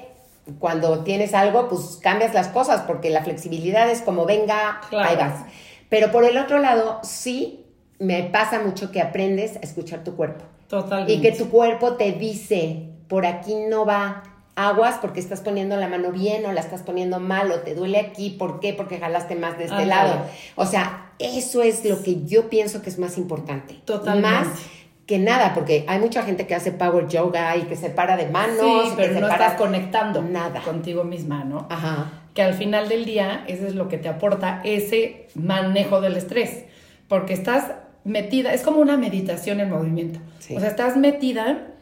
cuando 0.61 1.02
tienes 1.02 1.35
algo, 1.35 1.69
pues 1.69 1.99
cambias 2.00 2.35
las 2.35 2.47
cosas 2.47 2.83
porque 2.83 3.11
la 3.11 3.25
flexibilidad 3.25 3.90
es 3.90 4.00
como 4.00 4.26
venga, 4.26 4.81
ahí 4.93 5.16
vas. 5.16 5.45
Pero 5.88 6.12
por 6.12 6.25
el 6.25 6.38
otro 6.38 6.61
lado, 6.61 7.00
sí 7.02 7.64
me 7.99 8.23
pasa 8.23 8.62
mucho 8.62 8.93
que 8.93 9.00
aprendes 9.00 9.57
a 9.57 9.61
escuchar 9.62 10.04
tu 10.04 10.14
cuerpo. 10.14 10.45
Totalmente. 10.69 11.14
Y 11.14 11.21
que 11.21 11.33
tu 11.33 11.49
cuerpo 11.49 11.95
te 11.95 12.12
dice, 12.12 12.90
por 13.09 13.26
aquí 13.26 13.57
no 13.69 13.85
va, 13.85 14.23
aguas 14.56 14.99
porque 15.00 15.20
estás 15.20 15.40
poniendo 15.40 15.76
la 15.76 15.88
mano 15.88 16.12
bien 16.12 16.46
o 16.46 16.52
la 16.52 16.61
estás 16.61 16.82
poniendo 16.82 17.20
mal 17.20 17.50
o 17.50 17.61
te 17.61 17.75
duele 17.75 17.99
aquí, 17.99 18.30
¿por 18.30 18.61
qué? 18.61 18.73
Porque 18.73 18.99
jalaste 18.99 19.34
más 19.34 19.58
de 19.58 19.64
este 19.64 19.87
lado. 19.87 20.26
O 20.54 20.66
sea, 20.66 21.12
eso 21.18 21.62
es 21.62 21.84
lo 21.84 22.02
que 22.02 22.25
yo 22.25 22.49
pienso 22.49 22.82
que 22.82 22.90
es 22.90 22.99
más 22.99 23.18
importante. 23.18 23.80
Totalmente. 23.84 24.28
Más 24.28 24.49
que 25.06 25.18
nada, 25.18 25.52
porque 25.54 25.84
hay 25.87 25.99
mucha 25.99 26.23
gente 26.23 26.46
que 26.46 26.54
hace 26.54 26.73
power 26.73 27.08
yoga 27.08 27.56
y 27.56 27.62
que 27.62 27.76
se 27.76 27.90
para 27.90 28.16
de 28.16 28.26
manos. 28.28 28.88
Sí, 28.88 28.92
pero 28.96 29.20
no 29.20 29.28
estás 29.28 29.54
conectando 29.54 30.23
nada. 30.23 30.62
contigo 30.62 31.04
misma, 31.04 31.44
¿no? 31.44 31.66
Ajá. 31.68 32.23
Que 32.32 32.42
al 32.42 32.54
final 32.54 32.88
del 32.88 33.04
día, 33.04 33.44
eso 33.46 33.66
es 33.66 33.75
lo 33.75 33.88
que 33.88 33.99
te 33.99 34.08
aporta 34.08 34.61
ese 34.64 35.28
manejo 35.34 36.00
del 36.00 36.16
estrés. 36.16 36.64
Porque 37.06 37.34
estás 37.34 37.73
metida, 38.04 38.54
es 38.54 38.62
como 38.62 38.80
una 38.80 38.96
meditación 38.96 39.61
en 39.61 39.70
movimiento. 39.70 40.20
O 40.54 40.61
sea, 40.61 40.68
estás 40.68 40.96
metida 40.96 41.74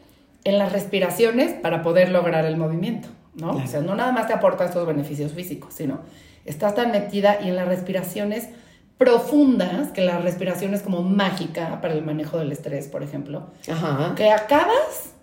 en 0.43 0.57
las 0.57 0.71
respiraciones 0.71 1.53
para 1.53 1.81
poder 1.81 2.09
lograr 2.09 2.45
el 2.45 2.57
movimiento, 2.57 3.09
¿no? 3.35 3.51
O 3.51 3.67
sea, 3.67 3.81
no 3.81 3.95
nada 3.95 4.11
más 4.11 4.27
te 4.27 4.33
aporta 4.33 4.65
estos 4.65 4.85
beneficios 4.85 5.31
físicos, 5.31 5.73
sino 5.73 5.99
estás 6.45 6.75
tan 6.75 6.91
metida 6.91 7.39
y 7.41 7.49
en 7.49 7.55
las 7.55 7.67
respiraciones 7.67 8.49
profundas, 8.97 9.89
que 9.91 10.01
la 10.01 10.19
respiración 10.19 10.73
es 10.73 10.81
como 10.81 11.01
mágica 11.01 11.81
para 11.81 11.93
el 11.93 12.03
manejo 12.03 12.37
del 12.37 12.51
estrés, 12.51 12.87
por 12.87 13.03
ejemplo, 13.03 13.47
que 14.15 14.31
acabas 14.31 15.13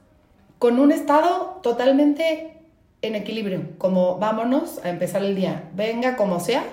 con 0.59 0.79
un 0.79 0.93
estado 0.93 1.61
totalmente 1.63 2.59
en 3.03 3.15
equilibrio, 3.15 3.63
como 3.79 4.19
vámonos 4.19 4.85
a 4.85 4.91
empezar 4.91 5.23
el 5.23 5.35
día, 5.35 5.65
venga 5.75 6.17
como 6.17 6.41
sea, 6.41 6.65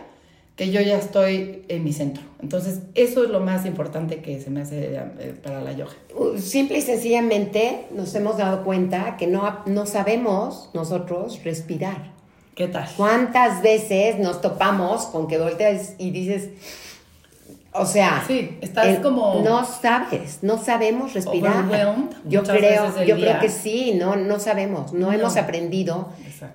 que 0.57 0.71
yo 0.71 0.81
ya 0.81 0.97
estoy 0.97 1.63
en 1.67 1.83
mi 1.83 1.93
centro. 1.93 2.23
Entonces, 2.41 2.79
eso 2.95 3.23
es 3.23 3.29
lo 3.29 3.39
más 3.39 3.65
importante 3.67 4.21
que 4.21 4.41
se 4.41 4.49
me 4.49 4.61
hace 4.61 4.95
eh, 4.95 5.35
para 5.41 5.61
la 5.61 5.71
yoga. 5.71 5.91
Simple 6.39 6.79
y 6.79 6.81
sencillamente 6.81 7.85
nos 7.91 8.13
hemos 8.15 8.37
dado 8.37 8.63
cuenta 8.63 9.17
que 9.17 9.27
no, 9.27 9.59
no 9.67 9.85
sabemos 9.85 10.71
nosotros 10.73 11.39
respirar. 11.43 12.11
¿Qué 12.55 12.67
tal? 12.67 12.89
¿Cuántas 12.97 13.61
veces 13.61 14.17
nos 14.17 14.41
topamos 14.41 15.05
con 15.05 15.27
que 15.27 15.37
volteas 15.37 15.93
y 15.99 16.09
dices, 16.09 16.49
o 17.71 17.85
sea, 17.85 18.23
sí, 18.25 18.57
estás 18.61 18.97
como 18.99 19.41
no 19.43 19.63
sabes, 19.63 20.39
no 20.41 20.57
sabemos 20.57 21.13
respirar. 21.13 21.65
Yo 22.25 22.41
creo, 22.41 23.05
yo 23.05 23.15
creo 23.15 23.39
que 23.39 23.49
sí, 23.49 23.93
no, 23.93 24.15
no 24.15 24.39
sabemos, 24.39 24.91
no, 24.93 25.11
hemos 25.11 25.37
aprendido 25.37 26.09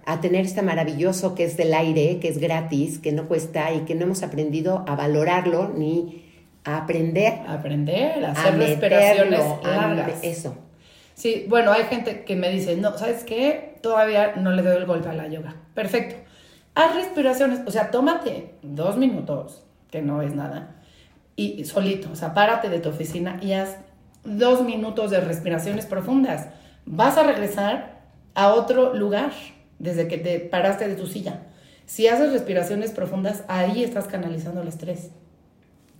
a 0.05 0.21
tener 0.21 0.45
este 0.45 0.63
maravilloso 0.63 1.35
que 1.35 1.45
es 1.45 1.57
del 1.57 1.75
aire, 1.75 2.19
que 2.21 2.29
es 2.29 2.39
gratis, 2.39 2.99
que 2.99 3.13
no 3.13 3.29
cuesta 3.29 3.73
y 3.73 3.81
que 3.81 3.95
no 3.95 4.05
hemos 4.05 4.23
aprendido 4.23 4.85
a 4.87 4.97
valorarlo 4.97 5.69
ni 5.69 6.25
a 6.65 6.79
aprender. 6.79 7.41
aprender, 7.47 8.25
a 8.25 8.33
hacer 8.33 8.57
respiraciones 8.57 9.41
largas. 9.63 10.23
eso. 10.23 10.57
Sí, 11.15 11.47
bueno, 11.49 11.73
hay 11.73 11.85
gente 11.85 12.25
que 12.25 12.37
me 12.37 12.51
dice, 12.51 12.77
no, 12.77 12.97
¿sabes 12.97 13.25
qué? 13.25 13.79
Todavía 13.83 14.35
no 14.37 14.53
le 14.53 14.63
doy 14.63 14.77
el 14.77 14.87
golpe 14.87 15.09
a 15.09 15.13
la 15.13 15.29
yoga. 15.29 15.57
Perfecto. 15.75 16.17
Haz 16.75 16.95
respiraciones, 16.95 17.61
o 17.67 17.71
sea, 17.71 17.91
tómate 17.91 18.55
dos 18.63 18.97
minutos, 18.97 19.65
que 19.91 20.01
no 20.01 20.23
es 20.23 20.35
nada 20.35 20.77
y 21.37 21.65
solito, 21.65 22.11
o 22.13 22.17
sea, 22.17 22.35
párate 22.35 22.69
de 22.69 22.79
tu 22.79 22.91
oficina 22.91 23.39
y 23.41 23.53
haz 23.53 23.79
dos 24.25 24.63
minutos 24.63 25.11
de 25.11 25.21
respiraciones 25.21 25.87
profundas. 25.87 26.49
Vas 26.85 27.17
a 27.17 27.23
regresar 27.23 28.01
a 28.35 28.53
otro 28.55 28.95
lugar 28.95 29.33
desde 29.83 30.07
que 30.07 30.17
te 30.17 30.39
paraste 30.39 30.87
de 30.87 30.95
tu 30.95 31.07
silla. 31.07 31.41
Si 31.87 32.07
haces 32.07 32.33
respiraciones 32.33 32.93
profundas, 32.93 33.43
ahí 33.49 33.83
estás 33.83 34.07
canalizando 34.07 34.63
el 34.63 34.69
estrés. 34.69 35.11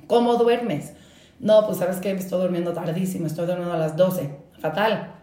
¿Cómo 0.07 0.37
duermes? 0.37 0.93
No, 1.41 1.67
pues 1.67 1.79
sabes 1.79 1.97
que 1.97 2.15
me 2.15 2.21
estoy 2.21 2.41
durmiendo 2.41 2.73
tardísimo, 2.73 3.27
estoy 3.27 3.47
durmiendo 3.47 3.75
a 3.75 3.79
las 3.79 3.97
12. 3.97 4.31
Fatal. 4.61 5.15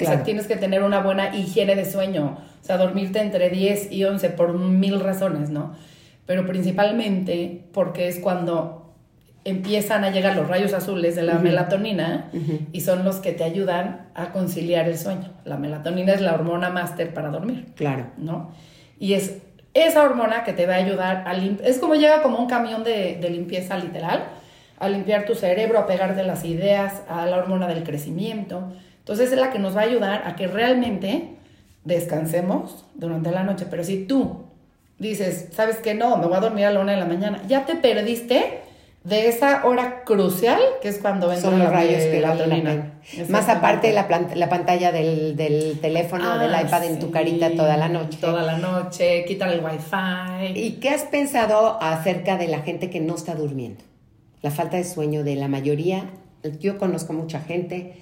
O 0.00 0.04
sea, 0.04 0.22
tienes 0.22 0.46
que 0.46 0.56
tener 0.56 0.82
una 0.82 1.02
buena 1.02 1.36
higiene 1.36 1.76
de 1.76 1.84
sueño. 1.84 2.38
O 2.62 2.64
sea, 2.64 2.78
dormirte 2.78 3.20
entre 3.20 3.50
10 3.50 3.92
y 3.92 4.04
11 4.04 4.30
por 4.30 4.54
mil 4.54 5.00
razones, 5.00 5.50
¿no? 5.50 5.74
Pero 6.24 6.46
principalmente 6.46 7.64
porque 7.72 8.08
es 8.08 8.20
cuando 8.20 8.77
empiezan 9.48 10.04
a 10.04 10.10
llegar 10.10 10.36
los 10.36 10.48
rayos 10.48 10.72
azules 10.72 11.16
de 11.16 11.22
la 11.22 11.34
melatonina 11.34 12.30
y 12.72 12.80
son 12.80 13.04
los 13.04 13.16
que 13.16 13.32
te 13.32 13.44
ayudan 13.44 14.08
a 14.14 14.32
conciliar 14.32 14.88
el 14.88 14.98
sueño. 14.98 15.30
La 15.44 15.56
melatonina 15.56 16.12
es 16.12 16.20
la 16.20 16.34
hormona 16.34 16.70
máster 16.70 17.12
para 17.14 17.30
dormir. 17.30 17.66
Claro. 17.74 18.06
¿No? 18.16 18.50
Y 18.98 19.14
es 19.14 19.38
esa 19.74 20.02
hormona 20.02 20.44
que 20.44 20.52
te 20.52 20.66
va 20.66 20.74
a 20.74 20.78
ayudar 20.78 21.24
a 21.26 21.34
limpiar. 21.34 21.68
Es 21.68 21.78
como 21.78 21.94
llega 21.94 22.22
como 22.22 22.38
un 22.38 22.48
camión 22.48 22.84
de, 22.84 23.18
de, 23.20 23.30
limpieza 23.30 23.76
literal, 23.76 24.24
a 24.78 24.88
limpiar 24.88 25.24
tu 25.24 25.34
cerebro, 25.34 25.78
a 25.78 25.86
pegarte 25.86 26.24
las 26.24 26.44
ideas, 26.44 27.02
a 27.08 27.26
la 27.26 27.36
hormona 27.36 27.66
del 27.68 27.84
crecimiento. 27.84 28.72
Entonces 29.00 29.32
es 29.32 29.38
la 29.38 29.50
que 29.50 29.58
nos 29.58 29.76
va 29.76 29.82
a 29.82 29.84
ayudar 29.84 30.22
a 30.26 30.36
que 30.36 30.46
realmente 30.46 31.36
descansemos 31.84 32.84
durante 32.94 33.30
la 33.30 33.44
noche. 33.44 33.66
Pero 33.70 33.84
si 33.84 34.04
tú 34.04 34.44
dices, 34.98 35.48
¿sabes 35.52 35.76
qué? 35.78 35.94
No, 35.94 36.16
me 36.16 36.26
voy 36.26 36.36
a 36.36 36.40
dormir 36.40 36.66
a 36.66 36.70
la 36.70 36.80
una 36.80 36.92
de 36.92 36.98
la 36.98 37.06
mañana, 37.06 37.42
ya 37.46 37.64
te 37.64 37.76
perdiste 37.76 38.60
de 39.08 39.28
esa 39.28 39.64
hora 39.64 40.02
crucial, 40.04 40.60
que 40.82 40.88
es 40.88 40.98
cuando 40.98 41.28
ven 41.28 41.40
Son 41.40 41.58
los 41.58 41.70
rayos 41.70 42.02
que 42.02 42.20
la 42.20 42.34
Más 43.28 43.48
aparte 43.48 43.92
la, 43.92 44.06
la 44.34 44.48
pantalla 44.48 44.92
del, 44.92 45.34
del 45.34 45.78
teléfono 45.80 46.38
del 46.38 46.54
ah, 46.54 46.62
iPad 46.62 46.84
en 46.84 46.98
tu 46.98 47.10
carita 47.10 47.50
toda 47.54 47.76
la 47.76 47.88
noche. 47.88 48.18
Toda 48.20 48.42
la 48.42 48.58
noche, 48.58 49.24
quitar 49.26 49.50
el 49.50 49.64
wifi. 49.64 50.58
¿Y 50.58 50.72
qué 50.72 50.90
has 50.90 51.04
pensado 51.04 51.82
acerca 51.82 52.36
de 52.36 52.48
la 52.48 52.60
gente 52.60 52.90
que 52.90 53.00
no 53.00 53.14
está 53.14 53.34
durmiendo? 53.34 53.82
La 54.42 54.50
falta 54.50 54.76
de 54.76 54.84
sueño 54.84 55.24
de 55.24 55.36
la 55.36 55.48
mayoría. 55.48 56.10
Yo 56.60 56.78
conozco 56.78 57.12
mucha 57.14 57.40
gente, 57.40 57.94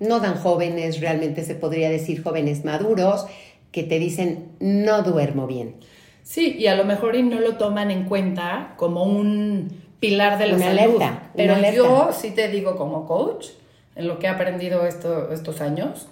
no 0.00 0.20
tan 0.20 0.34
jóvenes, 0.34 1.00
realmente 1.00 1.44
se 1.44 1.54
podría 1.54 1.88
decir 1.88 2.22
jóvenes 2.22 2.64
maduros, 2.64 3.26
que 3.70 3.84
te 3.84 3.98
dicen 3.98 4.48
no 4.58 5.02
duermo 5.02 5.46
bien. 5.46 5.76
Sí, 6.24 6.56
y 6.58 6.66
a 6.66 6.74
lo 6.74 6.84
mejor 6.84 7.16
y 7.16 7.22
no 7.22 7.40
lo 7.40 7.56
toman 7.56 7.90
en 7.90 8.04
cuenta 8.04 8.74
como 8.76 9.04
un 9.04 9.87
pilar 10.00 10.38
de 10.38 10.46
la 10.46 10.58
salud. 10.58 11.02
Pero 11.34 11.56
yo 11.72 12.10
sí 12.12 12.30
te 12.30 12.48
digo 12.48 12.76
como 12.76 13.06
coach, 13.06 13.48
en 13.96 14.08
lo 14.08 14.18
que 14.18 14.26
he 14.26 14.30
aprendido 14.30 14.86
estos 14.86 15.60
años 15.60 16.08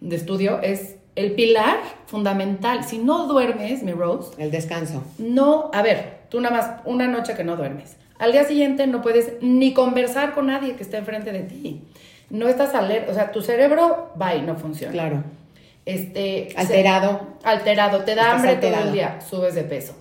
de 0.00 0.16
estudio, 0.16 0.60
es 0.62 0.96
el 1.16 1.32
pilar 1.32 1.78
fundamental. 2.06 2.84
Si 2.84 2.98
no 2.98 3.26
duermes, 3.26 3.82
mi 3.82 3.92
Rose. 3.92 4.32
El 4.38 4.50
descanso. 4.50 5.02
No, 5.18 5.70
a 5.72 5.82
ver, 5.82 6.20
tú 6.28 6.40
nada 6.40 6.56
más 6.56 6.70
una 6.84 7.08
noche 7.08 7.34
que 7.34 7.44
no 7.44 7.56
duermes. 7.56 7.96
Al 8.18 8.32
día 8.32 8.44
siguiente 8.44 8.86
no 8.86 9.00
puedes 9.00 9.34
ni 9.40 9.72
conversar 9.72 10.34
con 10.34 10.46
nadie 10.46 10.74
que 10.76 10.82
esté 10.82 10.98
enfrente 10.98 11.32
de 11.32 11.40
ti. 11.40 11.82
No 12.28 12.48
estás 12.48 12.74
alerta, 12.74 13.10
o 13.10 13.14
sea, 13.14 13.32
tu 13.32 13.42
cerebro 13.42 14.12
va 14.20 14.34
y 14.34 14.42
no 14.42 14.56
funciona. 14.56 14.92
Claro. 14.92 15.24
Este, 15.86 16.48
alterado. 16.54 17.38
alterado, 17.42 18.04
te 18.04 18.14
da 18.14 18.32
hambre 18.32 18.56
todo 18.56 18.74
el 18.74 18.92
día, 18.92 19.20
subes 19.20 19.54
de 19.54 19.64
peso. 19.64 19.94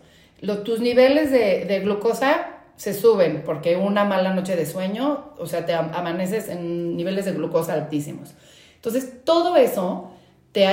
tus 0.65 0.81
niveles 0.81 1.31
de, 1.31 1.65
de 1.65 1.79
glucosa 1.79 2.58
se 2.79 2.93
suben 2.93 3.43
porque 3.45 3.75
una 3.75 4.05
mala 4.05 4.33
noche 4.33 4.55
de 4.55 4.65
sueño, 4.65 5.33
o 5.37 5.45
sea, 5.47 5.65
te 5.65 5.73
amaneces 5.73 6.47
en 6.47 6.95
niveles 6.95 7.25
de 7.25 7.33
glucosa 7.33 7.73
altísimos. 7.73 8.29
Entonces, 8.75 9.25
todo 9.25 9.57
eso 9.57 10.11
te, 10.53 10.65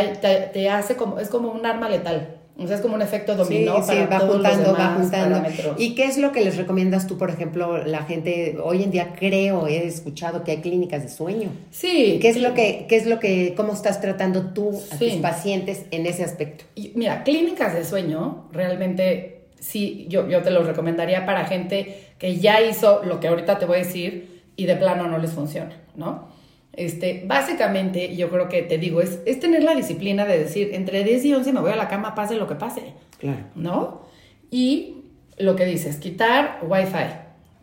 te, 0.52 0.70
hace 0.70 0.94
como, 0.94 1.18
es 1.18 1.28
como 1.28 1.50
un 1.50 1.66
arma 1.66 1.88
letal. 1.88 2.36
O 2.56 2.66
sea, 2.68 2.76
es 2.76 2.82
como 2.82 2.94
un 2.94 3.02
efecto 3.02 3.34
dominó 3.34 3.82
sí, 3.82 3.88
para 3.88 4.06
va 4.06 4.20
juntando, 4.20 4.72
va 4.72 4.94
juntando. 4.94 5.42
¿Y 5.78 5.96
qué 5.96 6.04
es 6.04 6.16
lo 6.16 6.30
que 6.30 6.44
les 6.44 6.56
recomiendas 6.56 7.08
tú, 7.08 7.18
por 7.18 7.28
ejemplo, 7.28 7.84
la 7.84 8.04
gente 8.04 8.56
hoy 8.62 8.84
en 8.84 8.92
día 8.92 9.14
creo, 9.18 9.66
he 9.66 9.84
escuchado 9.84 10.44
que 10.44 10.52
hay 10.52 10.58
clínicas 10.58 11.02
de 11.02 11.08
sueño? 11.08 11.50
Sí. 11.72 12.20
¿Qué 12.22 12.28
es 12.28 12.36
lo 12.36 12.54
que 12.54 12.86
qué 12.88 12.96
es 12.96 13.06
lo 13.06 13.18
que 13.18 13.54
cómo 13.56 13.72
estás 13.72 14.00
tratando 14.00 14.52
tú 14.54 14.80
a 14.92 14.96
tus 14.96 15.12
pacientes 15.14 15.86
en 15.90 16.06
ese 16.06 16.22
aspecto? 16.22 16.64
mira, 16.94 17.25
clínicas 17.25 17.75
de 17.75 17.84
sueño 17.84 18.44
realmente 18.52 19.36
sí 19.66 20.06
yo 20.08 20.28
yo 20.28 20.42
te 20.42 20.50
lo 20.50 20.62
recomendaría 20.62 21.26
para 21.26 21.44
gente 21.44 22.12
que 22.18 22.37
ya 22.37 22.61
hizo 22.61 23.02
lo 23.04 23.20
que 23.20 23.28
ahorita 23.28 23.58
te 23.58 23.66
voy 23.66 23.76
a 23.76 23.78
decir 23.80 24.42
y 24.56 24.66
de 24.66 24.76
plano 24.76 25.06
no 25.08 25.18
les 25.18 25.32
funciona, 25.32 25.76
¿no? 25.94 26.28
Este, 26.73 27.23
básicamente, 27.26 28.14
yo 28.16 28.28
creo 28.28 28.49
que 28.49 28.62
te 28.62 28.76
digo, 28.76 29.00
es, 29.00 29.20
es 29.25 29.40
tener 29.40 29.62
la 29.62 29.75
disciplina 29.75 30.26
de 30.26 30.38
decir, 30.38 30.70
entre 30.75 31.04
10 31.04 31.25
y 31.25 31.35
11 31.35 31.52
me 31.54 31.61
voy 31.61 31.73
a 31.73 31.76
la 31.76 31.88
cama, 31.88 32.14
pase 32.14 32.37
lo 32.37 32.46
que 32.46 32.54
pase. 32.54 32.92
Claro. 33.18 33.38
¿No? 33.54 34.02
Y 34.50 35.04
lo 35.38 35.56
que 35.56 35.64
dices, 35.64 35.96
quitar 35.96 36.58
Wi-Fi, 36.62 37.06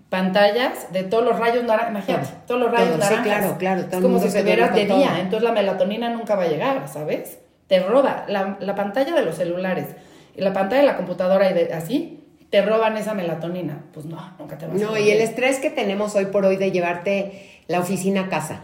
pantallas 0.10 0.91
de 0.91 1.03
todos 1.03 1.24
los 1.24 1.38
rayos 1.38 1.63
naranjas, 1.63 1.91
imagínate, 1.91 2.27
todos 2.48 2.62
los 2.62 2.72
rayos 2.72 2.98
naranjas. 2.98 3.17
Sí, 3.17 3.24
claro, 3.24 3.57
claro. 3.60 3.81
es 3.81 4.01
como 4.01 4.19
si 4.19 4.27
estuvieras 4.27 4.75
de 4.75 4.86
día, 4.86 5.19
entonces 5.19 5.43
la 5.43 5.51
melatonina 5.51 6.10
nunca 6.10 6.36
va 6.36 6.43
a 6.43 6.48
llegar, 6.48 6.88
¿sabes? 6.88 7.39
Te 7.67 7.79
roba 7.79 8.25
la, 8.27 8.57
la, 8.60 8.75
pantalla 8.75 9.15
de 9.15 9.24
los 9.24 9.36
celulares 9.36 9.88
y 10.36 10.42
la 10.42 10.54
pantalla 10.54 10.82
de 10.82 10.88
la 10.88 10.98
computadora 10.98 11.50
y 11.50 11.54
de, 11.54 11.74
así, 11.74 12.24
te 12.50 12.62
roban 12.62 12.98
esa 12.98 13.13
melatonina. 13.13 13.86
Pues 13.94 14.06
no, 14.06 14.36
nunca 14.40 14.58
te 14.58 14.68
vas 14.68 14.75
no, 14.75 14.90
a 14.90 14.92
No, 14.92 14.98
y 14.98 15.10
el 15.10 15.22
estrés 15.22 15.60
que 15.60 15.70
tenemos 15.70 16.16
hoy 16.16 16.25
por 16.25 16.46
hoy 16.46 16.58
de 16.58 16.72
llevarte 16.72 17.50
la 17.68 17.80
oficina 17.80 18.22
a 18.22 18.30
casa. 18.30 18.62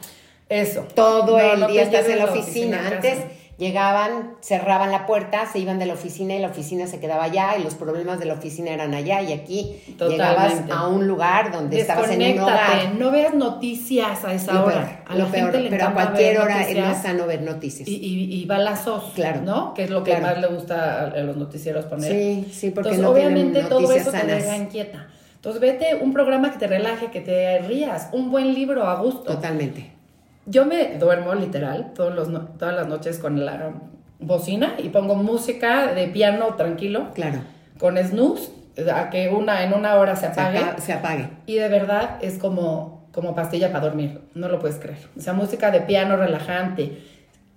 Eso. 0.50 0.88
Todo 0.96 1.40
el 1.40 1.68
día 1.68 1.84
estás 1.84 2.08
en 2.10 2.20
la 2.20 2.26
oficina. 2.26 2.88
Antes 2.88 3.20
llegaban, 3.60 4.36
cerraban 4.40 4.90
la 4.90 5.06
puerta, 5.06 5.46
se 5.46 5.60
iban 5.60 5.78
de 5.80 5.86
la 5.86 5.94
oficina 5.94 6.34
y 6.34 6.40
la 6.40 6.48
oficina 6.48 6.88
se 6.88 7.00
quedaba 7.00 7.26
allá 7.26 7.58
y 7.60 7.64
los 7.64 7.76
problemas 7.76 8.18
de 8.18 8.26
la 8.26 8.36
oficina 8.36 8.72
eran 8.72 8.94
allá 8.94 9.22
y 9.22 9.34
aquí 9.34 9.76
llegabas 10.00 10.64
a 10.72 10.88
un 10.88 11.08
lugar 11.08 11.52
donde 11.52 11.82
estabas 11.82 12.10
en 12.10 12.22
un 12.22 12.40
hogar. 12.40 12.96
No 12.98 13.12
veas 13.12 13.34
noticias 13.36 14.24
a 14.24 14.34
esa 14.34 14.64
hora. 14.64 15.04
a 15.06 15.16
la 15.16 15.26
gente 15.26 15.68
pero 15.70 15.88
a 15.88 15.94
cualquier 15.94 16.40
hora 16.40 16.68
es 16.68 16.78
más 16.80 17.04
sano 17.04 17.28
ver 17.28 17.42
noticias. 17.42 17.88
Y, 17.88 17.96
y, 17.96 18.46
balazos, 18.46 19.12
claro. 19.14 19.42
¿no? 19.42 19.74
Que 19.74 19.84
es 19.84 19.90
lo 19.90 20.04
que 20.04 20.18
más 20.18 20.40
le 20.40 20.48
gusta 20.48 21.08
a, 21.08 21.20
los 21.20 21.36
noticieros 21.36 21.86
poner. 21.86 22.12
Sí, 22.12 22.48
sí, 22.52 22.72
porque 22.72 22.96
Entonces, 22.96 23.06
obviamente 23.06 23.64
todo 23.64 23.92
eso 23.92 24.12
te 24.12 24.26
deja 24.26 24.56
inquieta. 24.56 25.08
Entonces 25.36 25.62
vete 25.62 25.96
un 25.96 26.14
programa 26.14 26.52
que 26.52 26.60
te 26.60 26.68
relaje, 26.68 27.12
que 27.12 27.22
te 27.22 27.60
rías, 27.60 28.10
un 28.14 28.32
buen 28.32 28.54
libro 28.54 28.86
a 28.86 28.96
gusto. 28.96 29.34
Totalmente. 29.34 29.99
Yo 30.50 30.66
me 30.66 30.98
duermo 30.98 31.36
literal 31.36 31.94
todos 31.94 32.16
los 32.16 32.28
todas 32.58 32.76
las 32.76 32.88
noches 32.88 33.20
con 33.20 33.46
la 33.46 33.72
bocina 34.20 34.78
y 34.80 34.90
pongo 34.90 35.14
música 35.14 35.94
de 35.94 36.08
piano 36.08 36.56
tranquilo. 36.56 37.12
Claro. 37.14 37.42
Con 37.78 38.00
snooze, 38.00 38.50
a 38.92 39.12
que 39.12 39.30
una, 39.30 39.64
en 39.64 39.74
una 39.74 39.96
hora 39.98 40.16
se 40.16 40.26
apague. 40.26 40.60
Se, 40.82 40.94
apague. 40.94 41.30
Y 41.46 41.56
de 41.56 41.70
verdad 41.70 42.18
es 42.22 42.40
como, 42.40 43.08
como 43.12 43.36
pastilla 43.36 43.72
para 43.72 43.86
dormir, 43.86 44.22
no 44.34 44.50
lo 44.50 44.60
puedes 44.60 44.78
creer. 44.78 44.98
O 45.16 45.22
sea, 45.22 45.34
música 45.34 45.70
de 45.70 45.82
piano 45.82 46.18
relajante, 46.18 47.04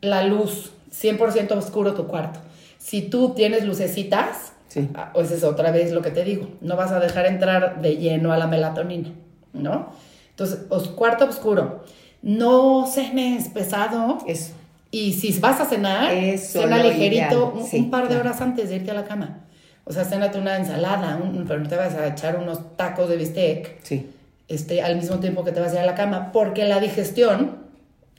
la 0.02 0.22
luz, 0.24 0.74
100% 0.90 1.52
oscuro 1.52 1.94
tu 1.94 2.06
cuarto. 2.06 2.40
Si 2.76 3.00
tú 3.00 3.30
tienes 3.30 3.64
lucecitas, 3.64 4.52
sí. 4.68 4.90
pues 5.14 5.30
es 5.30 5.44
otra 5.44 5.70
vez 5.70 5.92
lo 5.92 6.02
que 6.02 6.10
te 6.10 6.24
digo, 6.24 6.46
no 6.60 6.76
vas 6.76 6.92
a 6.92 7.00
dejar 7.00 7.24
entrar 7.24 7.80
de 7.80 7.96
lleno 7.96 8.34
a 8.34 8.36
la 8.36 8.48
melatonina, 8.48 9.12
¿no? 9.54 9.94
Entonces, 10.28 10.66
cuarto 10.94 11.24
oscuro 11.24 11.84
no 12.22 12.86
cenes 12.86 13.48
pesado. 13.48 14.18
Eso. 14.26 14.52
Y 14.90 15.14
si 15.14 15.38
vas 15.40 15.60
a 15.60 15.64
cenar, 15.64 16.12
cena 16.38 16.82
ligerito 16.82 17.54
un, 17.72 17.90
par 17.90 18.08
de 18.08 18.16
horas 18.16 18.40
antes 18.40 18.68
de 18.68 18.76
irte 18.76 18.90
a 18.90 18.94
la 18.94 19.04
cama. 19.04 19.40
O 19.84 19.92
sea, 19.92 20.04
cénate 20.04 20.38
una 20.38 20.56
ensalada, 20.56 21.18
pero 21.48 21.60
no 21.60 21.68
te 21.68 21.76
vas 21.76 21.94
a 21.94 22.06
echar 22.08 22.38
unos 22.38 22.76
tacos 22.76 23.08
de 23.08 23.16
bistec. 23.16 23.78
Sí. 23.82 24.10
Este, 24.48 24.82
al 24.82 24.96
mismo 24.96 25.18
tiempo 25.18 25.44
que 25.44 25.52
te 25.52 25.60
vas 25.60 25.72
a 25.72 25.76
ir 25.76 25.80
a 25.80 25.86
la 25.86 25.94
cama, 25.94 26.30
porque 26.30 26.66
la 26.66 26.78
digestión, 26.78 27.56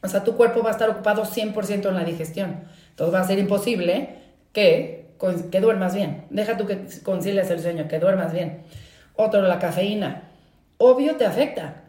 o 0.01 0.07
sea, 0.07 0.23
tu 0.23 0.35
cuerpo 0.35 0.63
va 0.63 0.69
a 0.69 0.71
estar 0.71 0.89
ocupado 0.89 1.25
100% 1.25 1.87
en 1.87 1.93
la 1.93 2.03
digestión. 2.03 2.61
Entonces 2.89 3.13
va 3.13 3.19
a 3.19 3.27
ser 3.27 3.37
imposible 3.37 4.15
que, 4.51 5.11
que 5.51 5.61
duermas 5.61 5.93
bien. 5.93 6.25
Deja 6.31 6.57
tú 6.57 6.65
que 6.65 6.87
concilies 7.03 7.51
el 7.51 7.59
sueño, 7.59 7.87
que 7.87 7.99
duermas 7.99 8.33
bien. 8.33 8.63
Otro, 9.15 9.43
la 9.43 9.59
cafeína. 9.59 10.23
Obvio 10.79 11.17
te 11.17 11.25
afecta. 11.25 11.82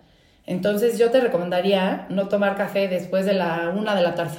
Entonces 0.46 0.98
yo 0.98 1.10
te 1.10 1.20
recomendaría 1.20 2.06
no 2.10 2.28
tomar 2.28 2.56
café 2.56 2.88
después 2.88 3.24
de 3.26 3.34
la 3.34 3.72
una 3.74 3.94
de 3.94 4.02
la 4.02 4.14
tarde. 4.14 4.38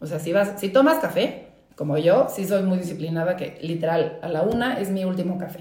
O 0.00 0.06
sea, 0.06 0.18
si 0.18 0.32
vas, 0.32 0.60
si 0.60 0.68
tomas 0.68 0.98
café, 0.98 1.46
como 1.74 1.96
yo, 1.96 2.28
sí 2.28 2.46
soy 2.46 2.62
muy 2.62 2.78
disciplinada 2.78 3.36
que 3.36 3.58
literal 3.62 4.18
a 4.22 4.28
la 4.28 4.42
una 4.42 4.78
es 4.80 4.90
mi 4.90 5.04
último 5.04 5.38
café. 5.38 5.60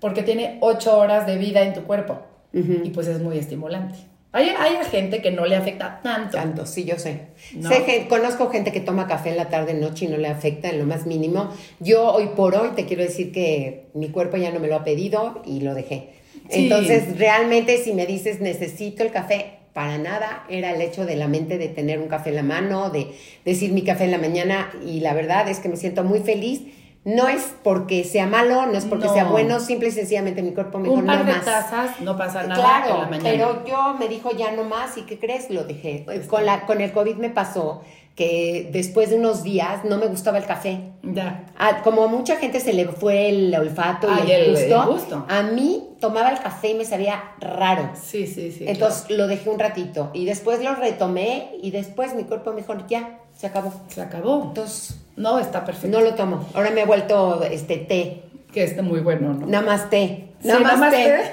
Porque 0.00 0.22
tiene 0.22 0.58
ocho 0.60 0.98
horas 0.98 1.26
de 1.26 1.38
vida 1.38 1.62
en 1.62 1.74
tu 1.74 1.82
cuerpo. 1.84 2.20
Y 2.52 2.90
pues 2.90 3.08
es 3.08 3.20
muy 3.20 3.36
estimulante. 3.36 3.98
Hay, 4.30 4.48
hay, 4.48 4.76
gente 4.90 5.20
que 5.22 5.32
no 5.32 5.44
le 5.44 5.56
afecta 5.56 6.00
tanto. 6.02 6.36
Tanto, 6.36 6.66
sí, 6.66 6.84
yo 6.84 6.98
sé. 6.98 7.28
sé 7.36 8.06
conozco 8.08 8.48
gente 8.48 8.72
que 8.72 8.80
toma 8.80 9.06
café 9.08 9.30
en 9.30 9.36
la 9.36 9.48
tarde, 9.48 9.74
noche 9.74 10.04
y 10.04 10.08
no 10.08 10.16
le 10.16 10.28
afecta 10.28 10.70
en 10.70 10.78
lo 10.78 10.86
más 10.86 11.06
mínimo. 11.06 11.50
Yo 11.80 12.12
hoy 12.12 12.30
por 12.36 12.54
hoy 12.54 12.70
te 12.76 12.84
quiero 12.84 13.02
decir 13.02 13.32
que 13.32 13.90
mi 13.94 14.08
cuerpo 14.08 14.36
ya 14.36 14.52
no 14.52 14.60
me 14.60 14.68
lo 14.68 14.76
ha 14.76 14.84
pedido 14.84 15.42
y 15.44 15.60
lo 15.60 15.74
dejé. 15.74 16.14
Entonces, 16.54 17.18
realmente 17.18 17.78
si 17.78 17.92
me 17.92 18.06
dices 18.06 18.40
necesito 18.40 19.02
el 19.02 19.10
café, 19.10 19.58
para 19.72 19.98
nada 19.98 20.44
era 20.48 20.72
el 20.72 20.80
hecho 20.80 21.04
de 21.04 21.16
la 21.16 21.26
mente 21.26 21.58
de 21.58 21.68
tener 21.68 21.98
un 21.98 22.08
café 22.08 22.30
en 22.30 22.36
la 22.36 22.42
mano, 22.42 22.90
de 22.90 23.08
decir 23.44 23.72
mi 23.72 23.82
café 23.82 24.04
en 24.04 24.12
la 24.12 24.18
mañana 24.18 24.72
y 24.86 25.00
la 25.00 25.14
verdad 25.14 25.48
es 25.48 25.58
que 25.58 25.68
me 25.68 25.76
siento 25.76 26.04
muy 26.04 26.20
feliz. 26.20 26.62
No 27.04 27.28
es 27.28 27.54
porque 27.62 28.02
sea 28.02 28.26
malo, 28.26 28.64
no 28.66 28.78
es 28.78 28.86
porque 28.86 29.08
sea 29.08 29.24
bueno, 29.24 29.60
simple 29.60 29.88
y 29.88 29.92
sencillamente 29.92 30.42
mi 30.42 30.52
cuerpo 30.52 30.78
me 30.78 30.88
dijo 30.88 31.04
par 31.04 31.26
de 31.26 31.34
tazas, 31.34 32.00
no 32.00 32.16
pasa 32.16 32.44
nada 32.44 32.54
claro, 32.54 32.94
en 32.94 33.00
la 33.00 33.06
mañana. 33.08 33.30
Pero 33.30 33.64
yo 33.66 33.94
me 33.98 34.08
dijo 34.08 34.30
ya 34.30 34.52
no 34.52 34.64
más 34.64 34.96
y 34.96 35.02
¿qué 35.02 35.18
crees? 35.18 35.50
Lo 35.50 35.64
dejé. 35.64 36.06
Con 36.28 36.46
la 36.46 36.64
con 36.64 36.80
el 36.80 36.92
COVID 36.92 37.16
me 37.16 37.28
pasó 37.28 37.82
que 38.14 38.70
después 38.72 39.10
de 39.10 39.16
unos 39.16 39.42
días 39.42 39.84
no 39.84 39.98
me 39.98 40.06
gustaba 40.06 40.38
el 40.38 40.44
café. 40.44 40.92
Ya. 41.02 41.46
A, 41.58 41.82
como 41.82 42.04
a 42.04 42.06
mucha 42.06 42.36
gente 42.36 42.60
se 42.60 42.72
le 42.72 42.86
fue 42.86 43.28
el 43.28 43.54
olfato 43.54 44.08
y 44.26 44.30
el, 44.30 44.52
gusto, 44.86 45.26
a 45.28 45.42
mí 45.42 45.88
tomaba 46.00 46.30
el 46.30 46.38
café 46.38 46.70
y 46.70 46.74
me 46.74 46.84
sabía 46.84 47.34
raro. 47.40 47.90
Sí, 48.00 48.26
sí, 48.26 48.52
sí. 48.52 48.64
Entonces 48.68 49.10
lo 49.10 49.26
dejé 49.26 49.50
un 49.50 49.58
ratito 49.58 50.10
y 50.14 50.26
después 50.26 50.62
lo 50.62 50.74
retomé 50.76 51.50
y 51.60 51.72
después 51.72 52.14
mi 52.14 52.24
cuerpo 52.24 52.52
me 52.52 52.58
dijo, 52.58 52.74
ya, 52.86 53.18
se 53.36 53.46
acabó. 53.46 53.72
Se 53.88 54.00
acabó. 54.00 54.44
Entonces, 54.48 54.96
no, 55.16 55.38
está 55.38 55.64
perfecto. 55.64 55.98
No 55.98 56.04
lo 56.04 56.14
tomo. 56.14 56.46
Ahora 56.54 56.70
me 56.70 56.82
he 56.82 56.86
vuelto 56.86 57.42
este 57.44 57.76
té. 57.78 58.22
Que 58.52 58.62
esté 58.62 58.82
muy 58.82 59.00
bueno, 59.00 59.34
¿no? 59.34 59.46
Nada 59.46 59.66
más 59.66 59.90
té. 59.90 60.28
Nada 60.42 60.60
más 60.60 60.90
té. 60.90 61.32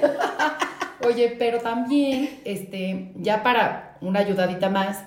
Oye, 1.06 1.34
pero 1.38 1.58
también, 1.58 2.30
este, 2.44 3.12
ya 3.16 3.42
para 3.42 3.96
una 4.00 4.20
ayudadita 4.20 4.68
más, 4.68 5.02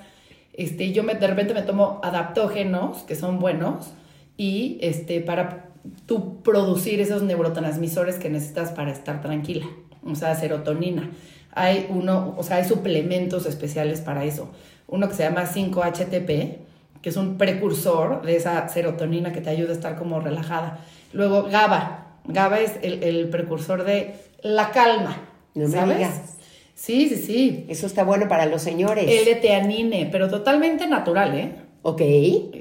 este, 0.53 0.91
yo 0.91 1.03
me, 1.03 1.15
de 1.15 1.27
repente 1.27 1.53
me 1.53 1.61
tomo 1.61 1.99
adaptógenos, 2.03 2.99
que 3.03 3.15
son 3.15 3.39
buenos, 3.39 3.91
y 4.37 4.77
este, 4.81 5.21
para 5.21 5.69
tú 6.05 6.41
producir 6.41 6.99
esos 6.99 7.23
neurotransmisores 7.23 8.15
que 8.15 8.29
necesitas 8.29 8.71
para 8.71 8.91
estar 8.91 9.21
tranquila, 9.21 9.67
o 10.05 10.15
sea, 10.15 10.35
serotonina. 10.35 11.11
Hay 11.51 11.87
uno, 11.89 12.35
o 12.37 12.43
sea, 12.43 12.57
hay 12.57 12.65
suplementos 12.65 13.45
especiales 13.45 14.01
para 14.01 14.25
eso. 14.25 14.49
Uno 14.87 15.07
que 15.07 15.15
se 15.15 15.23
llama 15.23 15.45
5-HTP, 15.45 16.57
que 17.05 17.09
es 17.09 17.17
un 17.17 17.37
precursor 17.37 18.23
de 18.23 18.35
esa 18.35 18.67
serotonina 18.67 19.31
que 19.31 19.39
te 19.39 19.51
ayuda 19.51 19.69
a 19.69 19.73
estar 19.73 19.95
como 19.95 20.19
relajada. 20.19 20.79
Luego 21.13 21.43
GABA. 21.43 22.15
GABA 22.25 22.59
es 22.61 22.71
el, 22.81 23.03
el 23.03 23.29
precursor 23.29 23.83
de 23.83 24.15
la 24.41 24.71
calma. 24.71 25.15
No 25.53 25.67
¿sabes? 25.67 25.87
me 25.87 25.95
digas. 25.97 26.35
Sí, 26.73 27.07
sí, 27.07 27.17
sí. 27.17 27.65
Eso 27.69 27.85
está 27.85 28.03
bueno 28.03 28.27
para 28.27 28.47
los 28.47 28.63
señores. 28.63 29.05
L-teanine, 29.07 30.09
pero 30.11 30.31
totalmente 30.31 30.87
natural, 30.87 31.35
¿eh? 31.35 31.55
Ok. 31.83 32.01